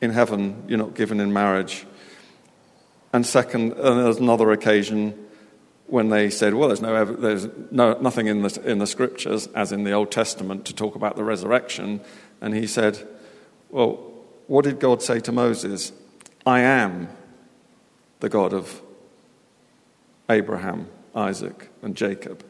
in 0.00 0.10
heaven 0.10 0.64
you're 0.66 0.78
not 0.78 0.94
given 0.94 1.20
in 1.20 1.32
marriage. 1.32 1.86
And 3.12 3.26
second, 3.26 3.72
and 3.72 3.98
there's 3.98 4.18
another 4.18 4.52
occasion 4.52 5.26
when 5.88 6.08
they 6.08 6.30
said, 6.30 6.54
Well, 6.54 6.68
there's, 6.68 6.80
no, 6.80 7.04
there's 7.04 7.48
no, 7.70 7.98
nothing 8.00 8.28
in 8.28 8.40
the, 8.40 8.62
in 8.64 8.78
the 8.78 8.86
scriptures, 8.86 9.46
as 9.48 9.72
in 9.72 9.84
the 9.84 9.92
Old 9.92 10.10
Testament, 10.10 10.64
to 10.66 10.74
talk 10.74 10.94
about 10.94 11.16
the 11.16 11.24
resurrection. 11.24 12.00
And 12.40 12.54
he 12.54 12.66
said, 12.66 13.06
Well, 13.68 14.09
what 14.50 14.64
did 14.64 14.80
God 14.80 15.00
say 15.00 15.20
to 15.20 15.30
Moses? 15.30 15.92
I 16.44 16.62
am 16.62 17.08
the 18.18 18.28
God 18.28 18.52
of 18.52 18.82
Abraham, 20.28 20.88
Isaac, 21.14 21.70
and 21.82 21.94
Jacob. 21.94 22.44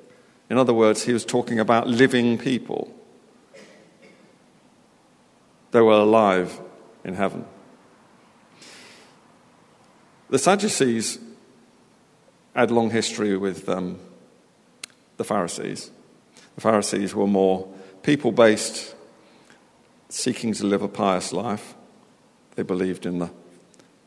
In 0.48 0.56
other 0.56 0.72
words, 0.72 1.04
he 1.04 1.12
was 1.12 1.26
talking 1.26 1.60
about 1.60 1.88
living 1.88 2.38
people. 2.38 2.90
They 5.72 5.82
were 5.82 5.92
alive 5.92 6.58
in 7.04 7.16
heaven. 7.16 7.44
The 10.30 10.38
Sadducees 10.38 11.18
had 12.54 12.70
long 12.70 12.88
history 12.88 13.36
with 13.36 13.68
um, 13.68 13.98
the 15.18 15.24
Pharisees. 15.24 15.90
The 16.54 16.62
Pharisees 16.62 17.14
were 17.14 17.26
more 17.26 17.68
people 18.02 18.32
based, 18.32 18.94
seeking 20.08 20.54
to 20.54 20.64
live 20.64 20.80
a 20.80 20.88
pious 20.88 21.34
life. 21.34 21.74
They 22.56 22.62
believed 22.62 23.06
in 23.06 23.18
the 23.18 23.30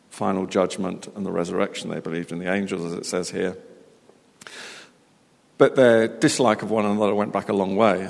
final 0.10 0.46
judgment 0.46 1.08
and 1.16 1.26
the 1.26 1.32
resurrection. 1.32 1.90
They 1.90 2.00
believed 2.00 2.32
in 2.32 2.40
the 2.40 2.52
angels, 2.52 2.86
as 2.86 2.94
it 2.94 3.06
says 3.06 3.32
here. 3.32 3.58
But 5.58 5.76
their 5.76 6.08
dislike 6.08 6.62
of 6.62 6.72
one 6.72 6.86
another 6.86 7.16
went 7.16 7.32
back 7.32 7.50
a 7.50 7.54
long 7.54 7.76
way. 7.76 8.04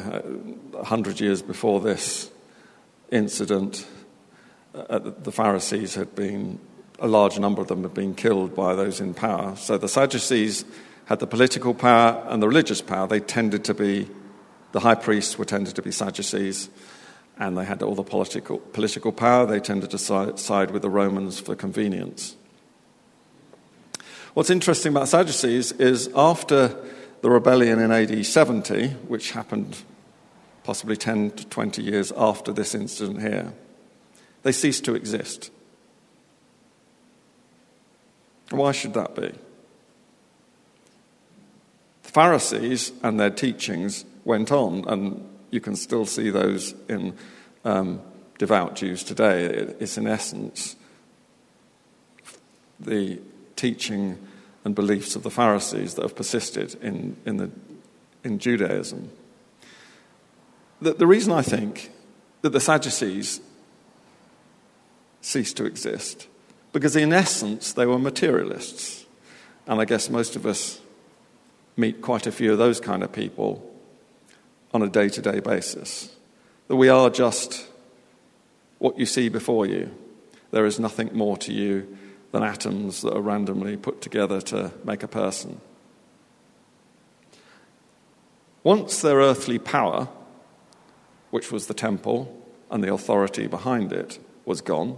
A 0.74 0.84
hundred 0.84 1.20
years 1.20 1.42
before 1.42 1.80
this 1.80 2.32
incident, 3.12 3.86
uh, 4.74 5.00
the 5.00 5.32
Pharisees 5.32 5.96
had 5.96 6.16
been, 6.16 6.60
a 7.00 7.08
large 7.08 7.38
number 7.38 7.62
of 7.62 7.68
them 7.68 7.84
had 7.84 7.94
been 7.94 8.16
killed 8.16 8.56
by 8.56 8.74
those 8.74 9.00
in 9.00 9.14
power. 9.14 9.56
So 9.56 9.78
the 9.78 9.88
Sadducees 9.88 10.66
had 11.06 11.20
the 11.20 11.28
political 11.28 11.74
power 11.74 12.26
and 12.28 12.42
the 12.42 12.48
religious 12.48 12.82
power. 12.82 13.08
They 13.08 13.20
tended 13.20 13.66
to 13.66 13.74
be, 13.74 14.10
the 14.72 14.80
high 14.80 14.96
priests 14.96 15.38
were 15.38 15.46
tended 15.46 15.76
to 15.76 15.82
be 15.82 15.92
Sadducees 15.92 16.70
and 17.38 17.58
they 17.58 17.66
had 17.66 17.82
all 17.82 17.96
the 17.96 18.04
political, 18.04 18.60
political 18.60 19.12
power. 19.12 19.46
They 19.46 19.60
tended 19.60 19.92
to 19.92 19.98
side, 19.98 20.72
with 20.72 20.82
the 20.82 20.90
Romans 20.90 21.40
for 21.40 21.56
convenience. 21.56 22.36
What's 24.34 24.50
interesting 24.50 24.94
about 24.94 25.10
Sadducees 25.10 25.74
is 25.74 26.10
after 26.16 26.76
the 27.22 27.30
rebellion 27.30 27.80
in 27.80 27.92
AD 27.92 28.26
70, 28.26 28.90
which 29.08 29.32
happened 29.32 29.78
possibly 30.64 30.96
10 30.96 31.32
to 31.32 31.46
20 31.48 31.82
years 31.82 32.12
after 32.16 32.52
this 32.52 32.74
incident 32.74 33.22
here, 33.22 33.54
they 34.44 34.52
ceased 34.52 34.86
to 34.86 34.96
exist. 34.96 35.52
Why 38.50 38.72
should 38.72 38.94
that 38.94 39.16
be? 39.16 39.34
The 42.04 42.10
Pharisees 42.10 42.92
and 43.02 43.20
their 43.20 43.30
teachings 43.30 44.06
went 44.26 44.52
on, 44.52 44.86
and 44.88 45.28
you 45.54 45.62
can 45.62 45.76
still 45.76 46.06
see 46.06 46.32
those 46.32 46.74
in 46.90 47.16
um, 47.64 48.02
devout 48.40 48.76
Jews 48.76 49.04
today. 49.04 49.46
It's 49.80 50.00
in 50.00 50.08
essence 50.08 50.76
the 52.80 53.20
teaching 53.56 54.18
and 54.64 54.74
beliefs 54.74 55.16
of 55.16 55.22
the 55.22 55.30
Pharisees 55.30 55.94
that 55.94 56.02
have 56.02 56.16
persisted 56.16 56.74
in, 56.82 57.16
in, 57.26 57.38
the, 57.38 57.52
in 58.24 58.40
Judaism. 58.40 59.12
The, 60.82 60.94
the 60.94 61.06
reason 61.06 61.32
I 61.32 61.44
think 61.44 61.92
that 62.42 62.50
the 62.50 62.60
Sadducees 62.60 63.40
ceased 65.22 65.56
to 65.58 65.66
exist, 65.66 66.28
because 66.72 66.96
in 66.96 67.14
essence 67.14 67.74
they 67.74 67.86
were 67.86 68.00
materialists. 68.00 69.06
And 69.68 69.80
I 69.80 69.86
guess 69.86 70.10
most 70.10 70.36
of 70.36 70.48
us 70.48 70.82
meet 71.78 72.02
quite 72.02 72.26
a 72.26 72.32
few 72.32 72.52
of 72.52 72.58
those 72.58 72.80
kind 72.80 73.04
of 73.04 73.12
people 73.12 73.70
on 74.74 74.82
a 74.82 74.90
day 74.90 75.10
to 75.10 75.22
day 75.22 75.40
basis. 75.40 76.16
That 76.68 76.76
we 76.76 76.90
are 76.90 77.10
just 77.10 77.68
what 78.80 78.98
you 78.98 79.06
see 79.06 79.30
before 79.30 79.66
you. 79.66 79.92
There 80.52 80.66
is 80.66 80.80
nothing 80.80 81.10
more 81.14 81.38
to 81.38 81.54
you 81.54 81.98
than 82.32 82.44
atoms 82.44 83.02
that 83.02 83.14
are 83.16 83.22
randomly 83.22 83.78
put 83.78 84.02
together 84.02 84.42
to 84.42 84.72
make 84.84 85.04
a 85.04 85.08
person. 85.08 85.62
Once 88.64 89.02
their 89.02 89.18
earthly 89.18 89.60
power, 89.60 90.08
which 91.32 91.52
was 91.52 91.68
the 91.68 91.74
temple 91.74 92.40
and 92.70 92.84
the 92.84 92.94
authority 92.94 93.48
behind 93.48 93.92
it, 93.92 94.20
was 94.46 94.62
gone, 94.62 94.98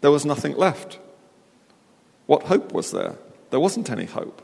there 0.00 0.10
was 0.10 0.24
nothing 0.24 0.56
left. 0.56 0.98
What 2.26 2.44
hope 2.44 2.72
was 2.72 2.90
there? 2.90 3.16
There 3.50 3.60
wasn't 3.60 3.90
any 3.90 4.04
hope. 4.04 4.42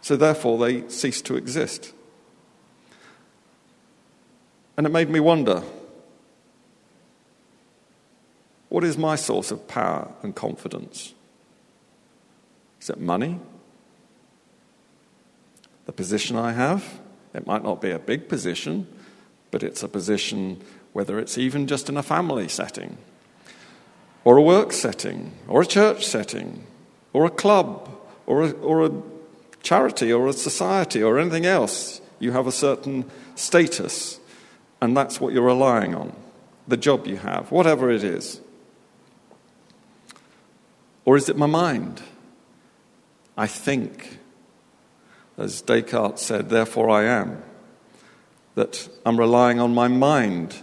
So 0.00 0.16
therefore, 0.16 0.58
they 0.58 0.86
ceased 0.90 1.24
to 1.26 1.36
exist. 1.36 1.93
And 4.76 4.86
it 4.86 4.90
made 4.90 5.08
me 5.08 5.20
wonder 5.20 5.62
what 8.68 8.82
is 8.82 8.98
my 8.98 9.14
source 9.14 9.50
of 9.50 9.68
power 9.68 10.10
and 10.22 10.34
confidence? 10.34 11.14
Is 12.80 12.90
it 12.90 12.98
money? 12.98 13.38
The 15.86 15.92
position 15.92 16.36
I 16.36 16.52
have? 16.52 17.00
It 17.34 17.46
might 17.46 17.62
not 17.62 17.80
be 17.80 17.90
a 17.90 17.98
big 17.98 18.28
position, 18.28 18.86
but 19.50 19.62
it's 19.62 19.82
a 19.82 19.88
position, 19.88 20.60
whether 20.92 21.18
it's 21.18 21.38
even 21.38 21.66
just 21.66 21.88
in 21.88 21.96
a 21.96 22.02
family 22.02 22.48
setting, 22.48 22.96
or 24.24 24.36
a 24.36 24.42
work 24.42 24.72
setting, 24.72 25.32
or 25.46 25.62
a 25.62 25.66
church 25.66 26.06
setting, 26.06 26.66
or 27.12 27.24
a 27.24 27.30
club, 27.30 27.88
or 28.26 28.42
a, 28.42 28.50
or 28.50 28.86
a 28.86 28.92
charity 29.62 30.12
or 30.12 30.28
a 30.28 30.32
society 30.32 31.02
or 31.02 31.18
anything 31.18 31.46
else. 31.46 32.00
You 32.20 32.32
have 32.32 32.46
a 32.46 32.52
certain 32.52 33.10
status, 33.34 34.20
and 34.84 34.96
that's 34.96 35.20
what 35.20 35.32
you're 35.32 35.42
relying 35.42 35.94
on 35.94 36.14
the 36.68 36.76
job 36.76 37.06
you 37.06 37.16
have, 37.16 37.50
whatever 37.50 37.90
it 37.90 38.04
is. 38.04 38.40
Or 41.04 41.16
is 41.16 41.28
it 41.28 41.36
my 41.36 41.46
mind? 41.46 42.02
I 43.36 43.46
think. 43.46 44.18
As 45.36 45.62
Descartes 45.62 46.20
said, 46.20 46.48
therefore 46.48 46.88
I 46.90 47.04
am. 47.04 47.42
That 48.54 48.88
I'm 49.04 49.18
relying 49.18 49.58
on 49.58 49.74
my 49.74 49.88
mind 49.88 50.56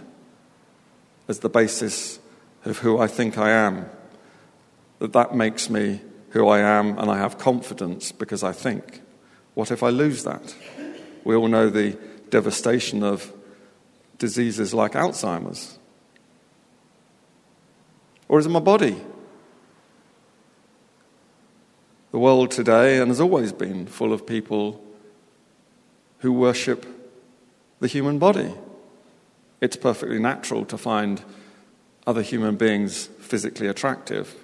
as 1.28 1.40
the 1.40 1.50
basis 1.50 2.18
of 2.64 2.78
who 2.78 2.98
I 2.98 3.06
think 3.06 3.36
I 3.36 3.50
am. 3.50 3.86
That 4.98 5.12
that 5.12 5.34
makes 5.34 5.68
me 5.68 6.00
who 6.30 6.48
I 6.48 6.60
am 6.60 6.98
and 6.98 7.10
I 7.10 7.18
have 7.18 7.38
confidence 7.38 8.12
because 8.12 8.42
I 8.42 8.52
think. 8.52 9.02
What 9.54 9.70
if 9.70 9.82
I 9.82 9.90
lose 9.90 10.24
that? 10.24 10.54
We 11.24 11.34
all 11.34 11.48
know 11.48 11.68
the 11.68 11.98
devastation 12.30 13.02
of 13.02 13.30
diseases 14.22 14.72
like 14.72 14.92
Alzheimer's. 14.92 15.80
Or 18.28 18.38
is 18.38 18.46
it 18.46 18.50
my 18.50 18.60
body? 18.60 18.96
The 22.12 22.20
world 22.20 22.52
today, 22.52 23.00
and 23.00 23.08
has 23.08 23.20
always 23.20 23.52
been, 23.52 23.86
full 23.86 24.12
of 24.12 24.24
people 24.24 24.80
who 26.18 26.32
worship 26.32 26.86
the 27.80 27.88
human 27.88 28.20
body. 28.20 28.54
It's 29.60 29.74
perfectly 29.74 30.20
natural 30.20 30.64
to 30.66 30.78
find 30.78 31.20
other 32.06 32.22
human 32.22 32.54
beings 32.54 33.08
physically 33.18 33.66
attractive. 33.66 34.36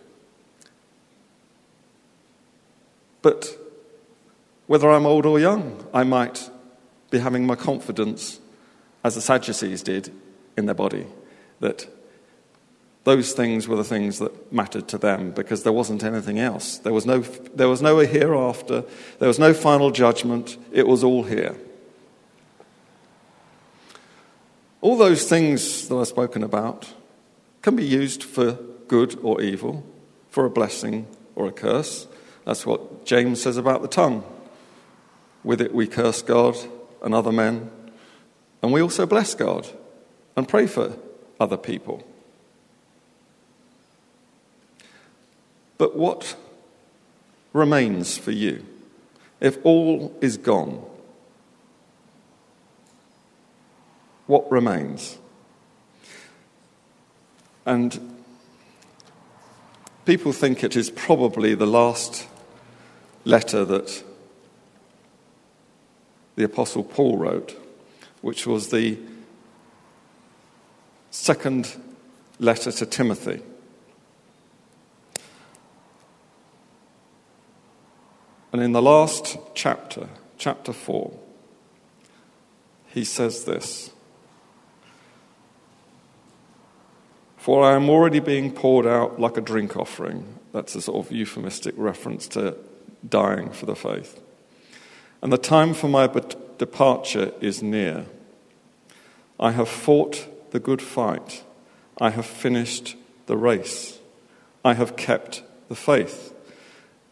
But 3.23 3.57
whether 4.67 4.91
I'm 4.91 5.07
old 5.07 5.25
or 5.25 5.39
young, 5.39 5.87
I 5.95 6.03
might 6.03 6.51
be 7.11 7.21
having 7.21 7.47
my 7.47 7.55
confidence, 7.55 8.41
as 9.05 9.15
the 9.15 9.21
Sadducees 9.21 9.83
did, 9.83 10.13
in 10.57 10.67
their 10.67 10.75
body, 10.75 11.07
that 11.61 11.87
those 13.05 13.33
things 13.33 13.67
were 13.67 13.77
the 13.77 13.85
things 13.85 14.19
that 14.19 14.53
mattered 14.53 14.89
to 14.89 14.99
them 14.99 15.31
because 15.31 15.63
there 15.63 15.73
wasn't 15.73 16.05
anything 16.05 16.39
else. 16.39 16.79
There 16.79 16.93
was 16.93 17.07
no, 17.07 17.21
there 17.21 17.69
was 17.69 17.81
no 17.81 17.99
hereafter, 18.01 18.85
there 19.19 19.29
was 19.29 19.39
no 19.39 19.55
final 19.55 19.91
judgment, 19.91 20.59
it 20.73 20.87
was 20.87 21.03
all 21.03 21.23
here. 21.23 21.57
All 24.81 24.97
those 24.97 25.29
things 25.29 25.89
that 25.89 25.97
I've 25.97 26.09
spoken 26.09 26.43
about 26.43 26.93
can 27.63 27.77
be 27.77 27.85
used 27.85 28.23
for 28.23 28.59
good 28.89 29.19
or 29.23 29.41
evil, 29.41 29.87
for 30.29 30.45
a 30.45 30.51
blessing 30.51 31.07
or 31.35 31.49
a 31.49 31.53
curse. 31.53 32.07
That's 32.45 32.67
what 32.67 33.05
James 33.05 33.43
says 33.43 33.57
about 33.57 33.83
the 33.83 33.89
tongue. 33.89 34.23
With 35.45 35.61
it, 35.61 35.75
we 35.75 35.87
curse 35.87 36.23
God 36.23 36.57
and 37.03 37.15
other 37.15 37.33
men, 37.33 37.71
and 38.63 38.73
we 38.73 38.81
also 38.81 39.07
bless 39.07 39.35
God 39.35 39.67
and 40.37 40.49
pray 40.49 40.67
for 40.67 40.97
other 41.41 41.57
people. 41.57 42.05
But 45.77 45.97
what 45.97 46.37
remains 47.53 48.19
for 48.19 48.33
you 48.33 48.65
if 49.41 49.59
all 49.65 50.17
is 50.21 50.37
gone? 50.37 50.85
What 54.27 54.51
remains? 54.51 55.19
And 57.65 58.19
people 60.05 60.33
think 60.33 60.65
it 60.65 60.75
is 60.75 60.91
probably 60.91 61.55
the 61.55 61.67
last 61.67 62.27
letter 63.25 63.65
that 63.65 64.03
the 66.35 66.45
Apostle 66.45 66.83
Paul 66.83 67.19
wrote, 67.19 67.57
which 68.21 68.47
was 68.47 68.71
the 68.71 68.99
second 71.11 71.77
letter 72.39 72.73
to 72.73 72.87
Timothy. 72.87 73.43
And 78.53 78.63
in 78.63 78.73
the 78.73 78.83
last 78.83 79.37
chapter, 79.55 80.09
chapter 80.39 80.73
4, 80.73 81.13
he 82.87 83.05
says 83.05 83.45
this 83.45 83.91
For 87.37 87.65
I 87.65 87.75
am 87.75 87.89
already 87.89 88.21
being 88.21 88.53
poured 88.53 88.87
out 88.87 89.21
like 89.21 89.37
a 89.37 89.41
drink 89.41 89.77
offering. 89.77 90.39
That's 90.53 90.75
a 90.75 90.83
sort 90.83 91.07
of 91.07 91.13
euphemistic 91.13 91.75
reference 91.77 92.27
to 92.29 92.57
dying 93.09 93.51
for 93.51 93.67
the 93.67 93.77
faith. 93.77 94.21
And 95.23 95.33
the 95.33 95.39
time 95.39 95.75
for 95.75 95.89
my 95.89 96.07
departure 96.59 97.33
is 97.41 97.63
near. 97.63 98.07
I 99.41 99.53
have 99.53 99.69
fought 99.69 100.27
the 100.51 100.61
good 100.61 100.83
fight. 100.83 101.45
I 102.01 102.11
have 102.11 102.27
finished 102.27 102.97
the 103.27 103.37
race. 103.37 103.99
I 104.65 104.75
have 104.75 104.97
kept 104.97 105.43
the 105.69 105.75
faith. 105.75 106.35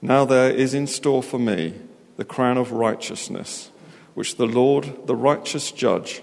Now 0.02 0.24
there 0.24 0.50
is 0.50 0.74
in 0.74 0.86
store 0.86 1.22
for 1.22 1.38
me 1.38 1.74
the 2.16 2.24
crown 2.24 2.56
of 2.58 2.72
righteousness, 2.72 3.70
which 4.14 4.36
the 4.36 4.46
Lord, 4.46 5.06
the 5.06 5.16
righteous 5.16 5.70
judge, 5.70 6.22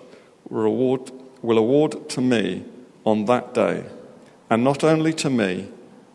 will 0.50 0.66
award, 0.66 1.12
will 1.42 1.58
award 1.58 2.10
to 2.10 2.22
me 2.22 2.66
on 3.06 3.26
that 3.26 3.54
day, 3.54 3.86
and 4.50 4.64
not 4.64 4.84
only 4.84 5.14
to 5.14 5.30
me, 5.30 5.70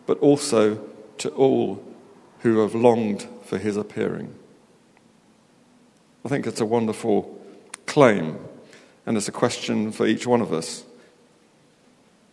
but 0.07 0.19
also 0.21 0.81
to 1.19 1.31
all 1.31 1.83
who 2.41 2.61
have 2.61 2.75
longed 2.75 3.27
for 3.45 3.59
his 3.59 3.77
appearing. 3.77 4.38
I 6.29 6.31
think 6.31 6.47
it's 6.47 6.61
a 6.61 6.67
wonderful 6.67 7.41
claim, 7.87 8.37
and 9.07 9.17
it's 9.17 9.29
a 9.29 9.33
question 9.33 9.93
for 9.93 10.07
each 10.07 10.27
one 10.27 10.43
of 10.43 10.53
us. 10.53 10.85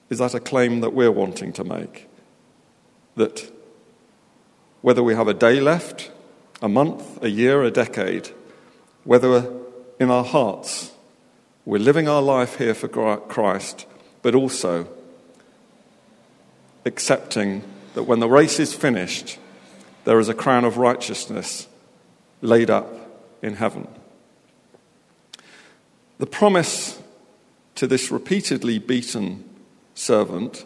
Is 0.10 0.18
that 0.18 0.34
a 0.34 0.42
claim 0.42 0.82
that 0.82 0.92
we're 0.92 1.14
wanting 1.14 1.54
to 1.54 1.64
make? 1.64 2.10
That 3.16 3.50
whether 4.82 5.02
we 5.02 5.16
have 5.16 5.30
a 5.30 5.34
day 5.34 5.62
left, 5.62 6.12
a 6.62 6.68
month, 6.68 7.24
a 7.24 7.30
year, 7.30 7.64
a 7.64 7.72
decade, 7.72 8.32
whether 9.06 9.50
in 9.98 10.12
our 10.12 10.26
hearts 10.26 10.92
we're 11.64 11.78
living 11.78 12.10
our 12.10 12.22
life 12.22 12.58
here 12.58 12.74
for 12.74 12.90
Christ, 12.90 13.86
but 14.22 14.36
also 14.36 14.90
accepting 16.84 17.64
that 17.94 18.04
when 18.04 18.20
the 18.20 18.28
race 18.28 18.60
is 18.60 18.74
finished, 18.74 19.40
there 20.04 20.20
is 20.20 20.28
a 20.28 20.34
crown 20.34 20.66
of 20.66 20.76
righteousness 20.76 21.70
laid 22.42 22.70
up 22.70 23.05
in 23.46 23.56
heaven. 23.56 23.88
The 26.18 26.26
promise 26.26 27.00
to 27.76 27.86
this 27.86 28.10
repeatedly 28.10 28.80
beaten 28.80 29.48
servant 29.94 30.66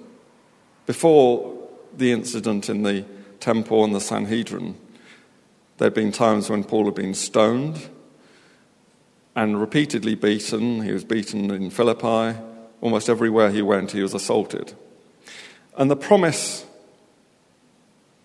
before 0.85 1.57
the 1.95 2.11
incident 2.11 2.69
in 2.69 2.83
the 2.83 3.05
temple 3.41 3.83
and 3.83 3.93
the 3.93 3.99
Sanhedrin. 3.99 4.77
There 5.77 5.87
had 5.87 5.93
been 5.93 6.11
times 6.11 6.49
when 6.49 6.63
Paul 6.63 6.85
had 6.85 6.95
been 6.95 7.13
stoned 7.13 7.89
and 9.35 9.59
repeatedly 9.59 10.15
beaten. 10.15 10.83
He 10.83 10.93
was 10.93 11.03
beaten 11.03 11.51
in 11.51 11.69
Philippi. 11.71 12.39
Almost 12.79 13.09
everywhere 13.09 13.51
he 13.51 13.61
went, 13.61 13.91
he 13.91 14.01
was 14.01 14.13
assaulted. 14.13 14.73
And 15.77 15.91
the 15.91 15.97
promise 15.97 16.65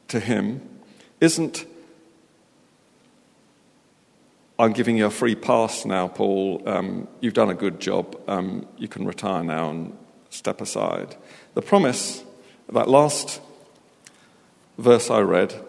to 0.08 0.20
him 0.20 0.60
isn't, 1.20 1.66
I'm 4.56 4.72
giving 4.72 4.96
you 4.96 5.06
a 5.06 5.10
free 5.10 5.34
pass 5.34 5.84
now, 5.84 6.06
Paul. 6.06 6.62
Um, 6.64 7.08
you've 7.20 7.34
done 7.34 7.50
a 7.50 7.54
good 7.54 7.80
job. 7.80 8.16
Um, 8.28 8.68
you 8.76 8.86
can 8.86 9.04
retire 9.04 9.42
now 9.42 9.70
and 9.70 9.98
step 10.30 10.60
aside. 10.60 11.16
The 11.54 11.62
promise, 11.62 12.22
that 12.72 12.88
last 12.88 13.40
verse 14.78 15.10
I 15.10 15.20
read. 15.20 15.60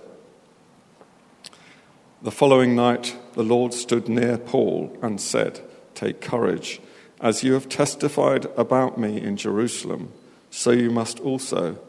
The 2.22 2.32
following 2.32 2.76
night, 2.76 3.18
the 3.34 3.44
Lord 3.44 3.74
stood 3.74 4.08
near 4.08 4.38
Paul 4.38 4.96
and 5.02 5.20
said, 5.20 5.62
Take 5.96 6.22
courage. 6.22 6.80
As 7.20 7.44
you 7.44 7.54
have 7.54 7.68
testified 7.68 8.46
about 8.56 9.00
me 9.00 9.20
in 9.20 9.36
Jerusalem, 9.36 10.12
so 10.52 10.70
you 10.70 10.92
must 10.92 11.20
also 11.20 11.80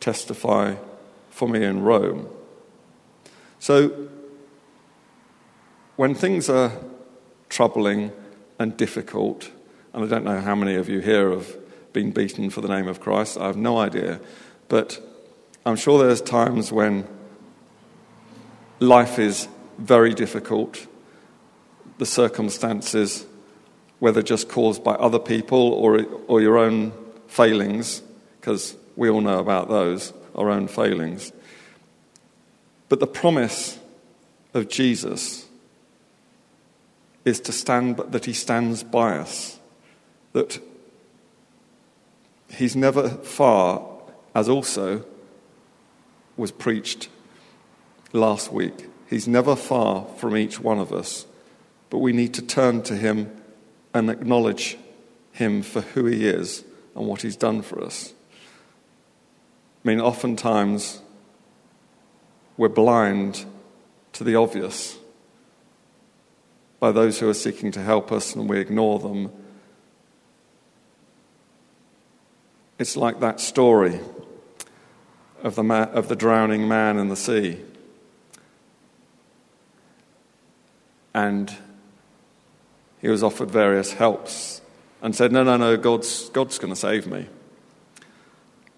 testify 0.00 0.76
for 1.28 1.48
me 1.48 1.64
in 1.64 1.82
Rome. 1.82 2.28
So, 3.58 4.08
when 5.96 6.14
things 6.14 6.48
are 6.48 6.72
troubling 7.48 8.12
and 8.58 8.76
difficult, 8.76 9.50
and 9.92 10.04
I 10.04 10.08
don't 10.08 10.24
know 10.24 10.40
how 10.40 10.54
many 10.54 10.74
of 10.74 10.88
you 10.88 11.00
here 11.00 11.30
have 11.30 11.56
been 11.92 12.10
beaten 12.10 12.50
for 12.50 12.60
the 12.60 12.68
name 12.68 12.88
of 12.88 13.00
Christ, 13.00 13.38
I 13.38 13.46
have 13.46 13.56
no 13.56 13.78
idea, 13.78 14.20
but 14.68 15.00
I'm 15.64 15.76
sure 15.76 15.98
there's 15.98 16.20
times 16.20 16.72
when 16.72 17.06
life 18.80 19.18
is 19.18 19.48
very 19.78 20.14
difficult, 20.14 20.86
the 21.98 22.06
circumstances, 22.06 23.24
whether 24.00 24.22
just 24.22 24.48
caused 24.48 24.82
by 24.82 24.94
other 24.94 25.18
people 25.18 25.58
or, 25.58 26.04
or 26.26 26.40
your 26.40 26.58
own 26.58 26.92
failings, 27.28 28.02
because 28.40 28.76
we 28.96 29.08
all 29.08 29.20
know 29.20 29.38
about 29.38 29.68
those, 29.68 30.12
our 30.34 30.50
own 30.50 30.66
failings. 30.66 31.32
But 32.88 33.00
the 33.00 33.06
promise 33.06 33.78
of 34.52 34.68
Jesus 34.68 35.46
is 37.24 37.40
to 37.40 37.52
stand, 37.52 37.96
but 37.96 38.12
that 38.12 38.26
He 38.26 38.32
stands 38.32 38.82
by 38.82 39.16
us. 39.16 39.58
That 40.32 40.60
He's 42.50 42.76
never 42.76 43.08
far, 43.08 43.86
as 44.34 44.48
also 44.48 45.04
was 46.36 46.52
preached 46.52 47.08
last 48.12 48.52
week. 48.52 48.88
He's 49.08 49.28
never 49.28 49.56
far 49.56 50.06
from 50.16 50.36
each 50.36 50.60
one 50.60 50.78
of 50.78 50.92
us, 50.92 51.26
but 51.90 51.98
we 51.98 52.12
need 52.12 52.34
to 52.34 52.42
turn 52.42 52.82
to 52.82 52.96
Him 52.96 53.34
and 53.92 54.10
acknowledge 54.10 54.76
Him 55.32 55.62
for 55.62 55.80
who 55.80 56.06
He 56.06 56.26
is 56.26 56.64
and 56.94 57.06
what 57.06 57.22
He's 57.22 57.36
done 57.36 57.62
for 57.62 57.82
us. 57.82 58.12
I 59.84 59.88
mean, 59.88 60.00
oftentimes 60.00 61.00
we're 62.56 62.68
blind 62.68 63.44
to 64.14 64.24
the 64.24 64.36
obvious 64.36 64.96
by 66.84 66.92
those 66.92 67.18
who 67.18 67.26
are 67.26 67.32
seeking 67.32 67.72
to 67.72 67.80
help 67.80 68.12
us 68.12 68.34
and 68.34 68.46
we 68.46 68.60
ignore 68.60 68.98
them. 68.98 69.32
It's 72.78 72.94
like 72.94 73.20
that 73.20 73.40
story 73.40 74.00
of 75.42 75.54
the, 75.54 75.62
ma- 75.62 75.84
of 75.84 76.08
the 76.08 76.14
drowning 76.14 76.68
man 76.68 76.98
in 76.98 77.08
the 77.08 77.16
sea. 77.16 77.58
And 81.14 81.56
he 83.00 83.08
was 83.08 83.22
offered 83.22 83.50
various 83.50 83.94
helps 83.94 84.60
and 85.00 85.16
said, 85.16 85.32
No, 85.32 85.42
no, 85.42 85.56
no, 85.56 85.78
God's, 85.78 86.28
God's 86.28 86.58
going 86.58 86.74
to 86.74 86.78
save 86.78 87.06
me. 87.06 87.28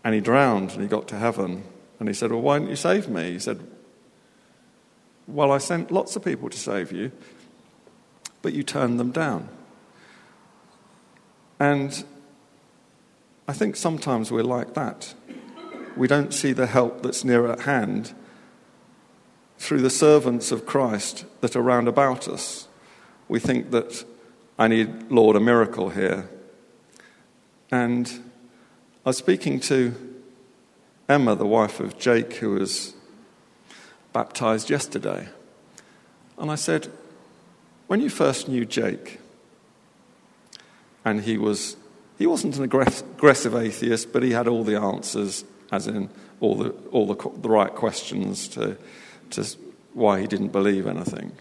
And 0.04 0.14
he 0.14 0.20
drowned 0.20 0.70
and 0.74 0.82
he 0.82 0.86
got 0.86 1.08
to 1.08 1.16
heaven. 1.16 1.64
And 1.98 2.08
he 2.08 2.14
said, 2.14 2.30
Well, 2.30 2.40
why 2.40 2.60
didn't 2.60 2.70
you 2.70 2.76
save 2.76 3.08
me? 3.08 3.32
He 3.32 3.40
said, 3.40 3.66
Well, 5.26 5.50
I 5.50 5.58
sent 5.58 5.90
lots 5.90 6.14
of 6.14 6.24
people 6.24 6.48
to 6.48 6.56
save 6.56 6.92
you, 6.92 7.10
but 8.46 8.54
you 8.54 8.62
turn 8.62 8.96
them 8.96 9.10
down. 9.10 9.48
And 11.58 12.04
I 13.48 13.52
think 13.52 13.74
sometimes 13.74 14.30
we're 14.30 14.44
like 14.44 14.74
that. 14.74 15.14
We 15.96 16.06
don't 16.06 16.32
see 16.32 16.52
the 16.52 16.68
help 16.68 17.02
that's 17.02 17.24
near 17.24 17.50
at 17.50 17.62
hand 17.62 18.14
through 19.58 19.80
the 19.80 19.90
servants 19.90 20.52
of 20.52 20.64
Christ 20.64 21.24
that 21.40 21.56
are 21.56 21.60
round 21.60 21.88
about 21.88 22.28
us. 22.28 22.68
We 23.26 23.40
think 23.40 23.72
that 23.72 24.04
I 24.56 24.68
need, 24.68 25.10
Lord, 25.10 25.34
a 25.34 25.40
miracle 25.40 25.88
here. 25.88 26.28
And 27.72 28.08
I 29.04 29.08
was 29.08 29.16
speaking 29.16 29.58
to 29.58 29.92
Emma, 31.08 31.34
the 31.34 31.48
wife 31.48 31.80
of 31.80 31.98
Jake, 31.98 32.34
who 32.34 32.50
was 32.50 32.94
baptized 34.12 34.70
yesterday. 34.70 35.30
And 36.38 36.48
I 36.48 36.54
said, 36.54 36.92
When 37.86 38.00
you 38.00 38.10
first 38.10 38.48
knew 38.48 38.64
Jake, 38.64 39.20
and 41.04 41.20
he 41.20 41.38
was 41.38 41.76
he 42.18 42.26
wasn't 42.26 42.56
an 42.56 42.64
aggressive 42.64 43.54
atheist, 43.54 44.12
but 44.12 44.22
he 44.22 44.32
had 44.32 44.48
all 44.48 44.64
the 44.64 44.80
answers, 44.80 45.44
as 45.70 45.86
in 45.86 46.08
all 46.40 46.56
the, 46.56 46.70
all 46.90 47.06
the, 47.06 47.30
the 47.40 47.48
right 47.48 47.74
questions 47.74 48.48
to, 48.48 48.78
to 49.30 49.46
why 49.92 50.20
he 50.20 50.26
didn't 50.26 50.48
believe 50.48 50.86
anything. 50.86 51.32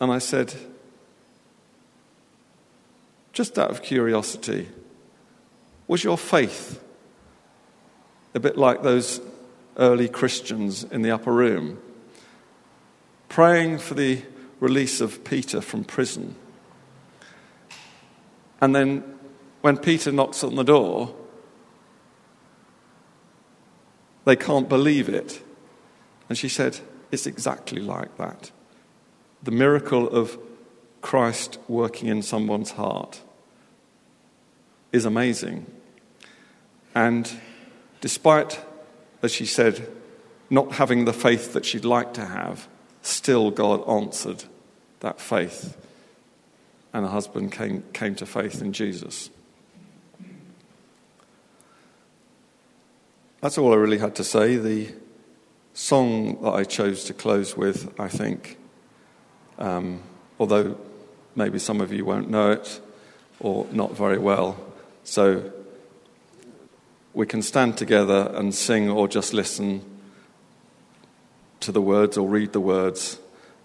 And 0.00 0.10
I 0.10 0.18
said, 0.18 0.54
just 3.32 3.58
out 3.58 3.70
of 3.70 3.82
curiosity, 3.82 4.68
was 5.86 6.02
your 6.02 6.18
faith 6.18 6.82
a 8.34 8.40
bit 8.40 8.58
like 8.58 8.82
those 8.82 9.20
early 9.76 10.08
Christians 10.08 10.82
in 10.82 11.02
the 11.02 11.12
upper 11.12 11.32
room, 11.32 11.80
praying 13.28 13.78
for 13.78 13.94
the 13.94 14.22
release 14.60 15.00
of 15.00 15.24
Peter 15.24 15.60
from 15.60 15.84
prison? 15.84 16.34
And 18.60 18.74
then 18.74 19.04
when 19.60 19.76
Peter 19.76 20.12
knocks 20.12 20.42
on 20.42 20.54
the 20.54 20.62
door, 20.62 21.14
they 24.24 24.36
can't 24.36 24.68
believe 24.68 25.08
it. 25.08 25.42
And 26.28 26.36
she 26.36 26.48
said, 26.48 26.78
It's 27.10 27.26
exactly 27.26 27.80
like 27.80 28.16
that. 28.16 28.50
The 29.42 29.50
miracle 29.50 30.08
of 30.08 30.38
Christ 31.00 31.58
working 31.68 32.08
in 32.08 32.22
someone's 32.22 32.72
heart 32.72 33.22
is 34.92 35.04
amazing. 35.04 35.66
And 36.94 37.30
despite, 38.00 38.60
as 39.22 39.30
she 39.30 39.46
said, 39.46 39.88
not 40.48 40.72
having 40.72 41.04
the 41.04 41.12
faith 41.12 41.52
that 41.52 41.64
she'd 41.64 41.84
like 41.84 42.14
to 42.14 42.24
have, 42.24 42.66
still 43.06 43.50
God 43.50 43.88
answered 43.88 44.44
that 45.00 45.20
faith. 45.20 45.76
And 46.92 47.04
her 47.04 47.12
husband 47.12 47.52
came, 47.52 47.84
came 47.92 48.14
to 48.16 48.26
faith 48.26 48.60
in 48.60 48.72
Jesus. 48.72 49.30
That's 53.40 53.58
all 53.58 53.72
I 53.72 53.76
really 53.76 53.98
had 53.98 54.14
to 54.16 54.24
say. 54.24 54.56
The 54.56 54.88
song 55.74 56.42
that 56.42 56.52
I 56.52 56.64
chose 56.64 57.04
to 57.04 57.14
close 57.14 57.56
with, 57.56 57.94
I 58.00 58.08
think, 58.08 58.56
um, 59.58 60.02
although 60.40 60.78
maybe 61.34 61.58
some 61.58 61.80
of 61.80 61.92
you 61.92 62.04
won't 62.04 62.30
know 62.30 62.50
it 62.50 62.80
or 63.38 63.66
not 63.70 63.94
very 63.94 64.18
well, 64.18 64.58
so 65.04 65.52
we 67.12 67.26
can 67.26 67.42
stand 67.42 67.76
together 67.76 68.32
and 68.34 68.54
sing 68.54 68.88
or 68.88 69.06
just 69.06 69.32
listen 69.32 69.95
to 71.60 71.72
the 71.72 71.80
words 71.80 72.16
or 72.16 72.28
read 72.28 72.52
the 72.52 72.60
words, 72.60 73.18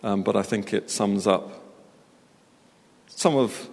um, 0.04 0.24
but 0.24 0.36
I 0.36 0.44
think 0.44 0.74
it 0.74 0.90
sums 0.90 1.28
up 1.28 1.62
some 3.08 3.36
of 3.36 3.70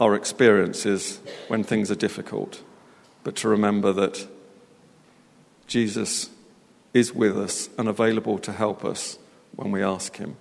our 0.00 0.14
experiences 0.14 1.20
when 1.48 1.64
things 1.64 1.90
are 1.90 1.96
difficult, 1.96 2.62
but 3.22 3.36
to 3.36 3.48
remember 3.48 3.92
that 3.92 4.26
Jesus 5.66 6.30
is 6.92 7.12
with 7.12 7.38
us 7.38 7.68
and 7.78 7.88
available 7.88 8.38
to 8.38 8.52
help 8.52 8.84
us 8.84 9.18
when 9.56 9.70
we 9.70 9.82
ask 9.82 10.16
Him. 10.16 10.36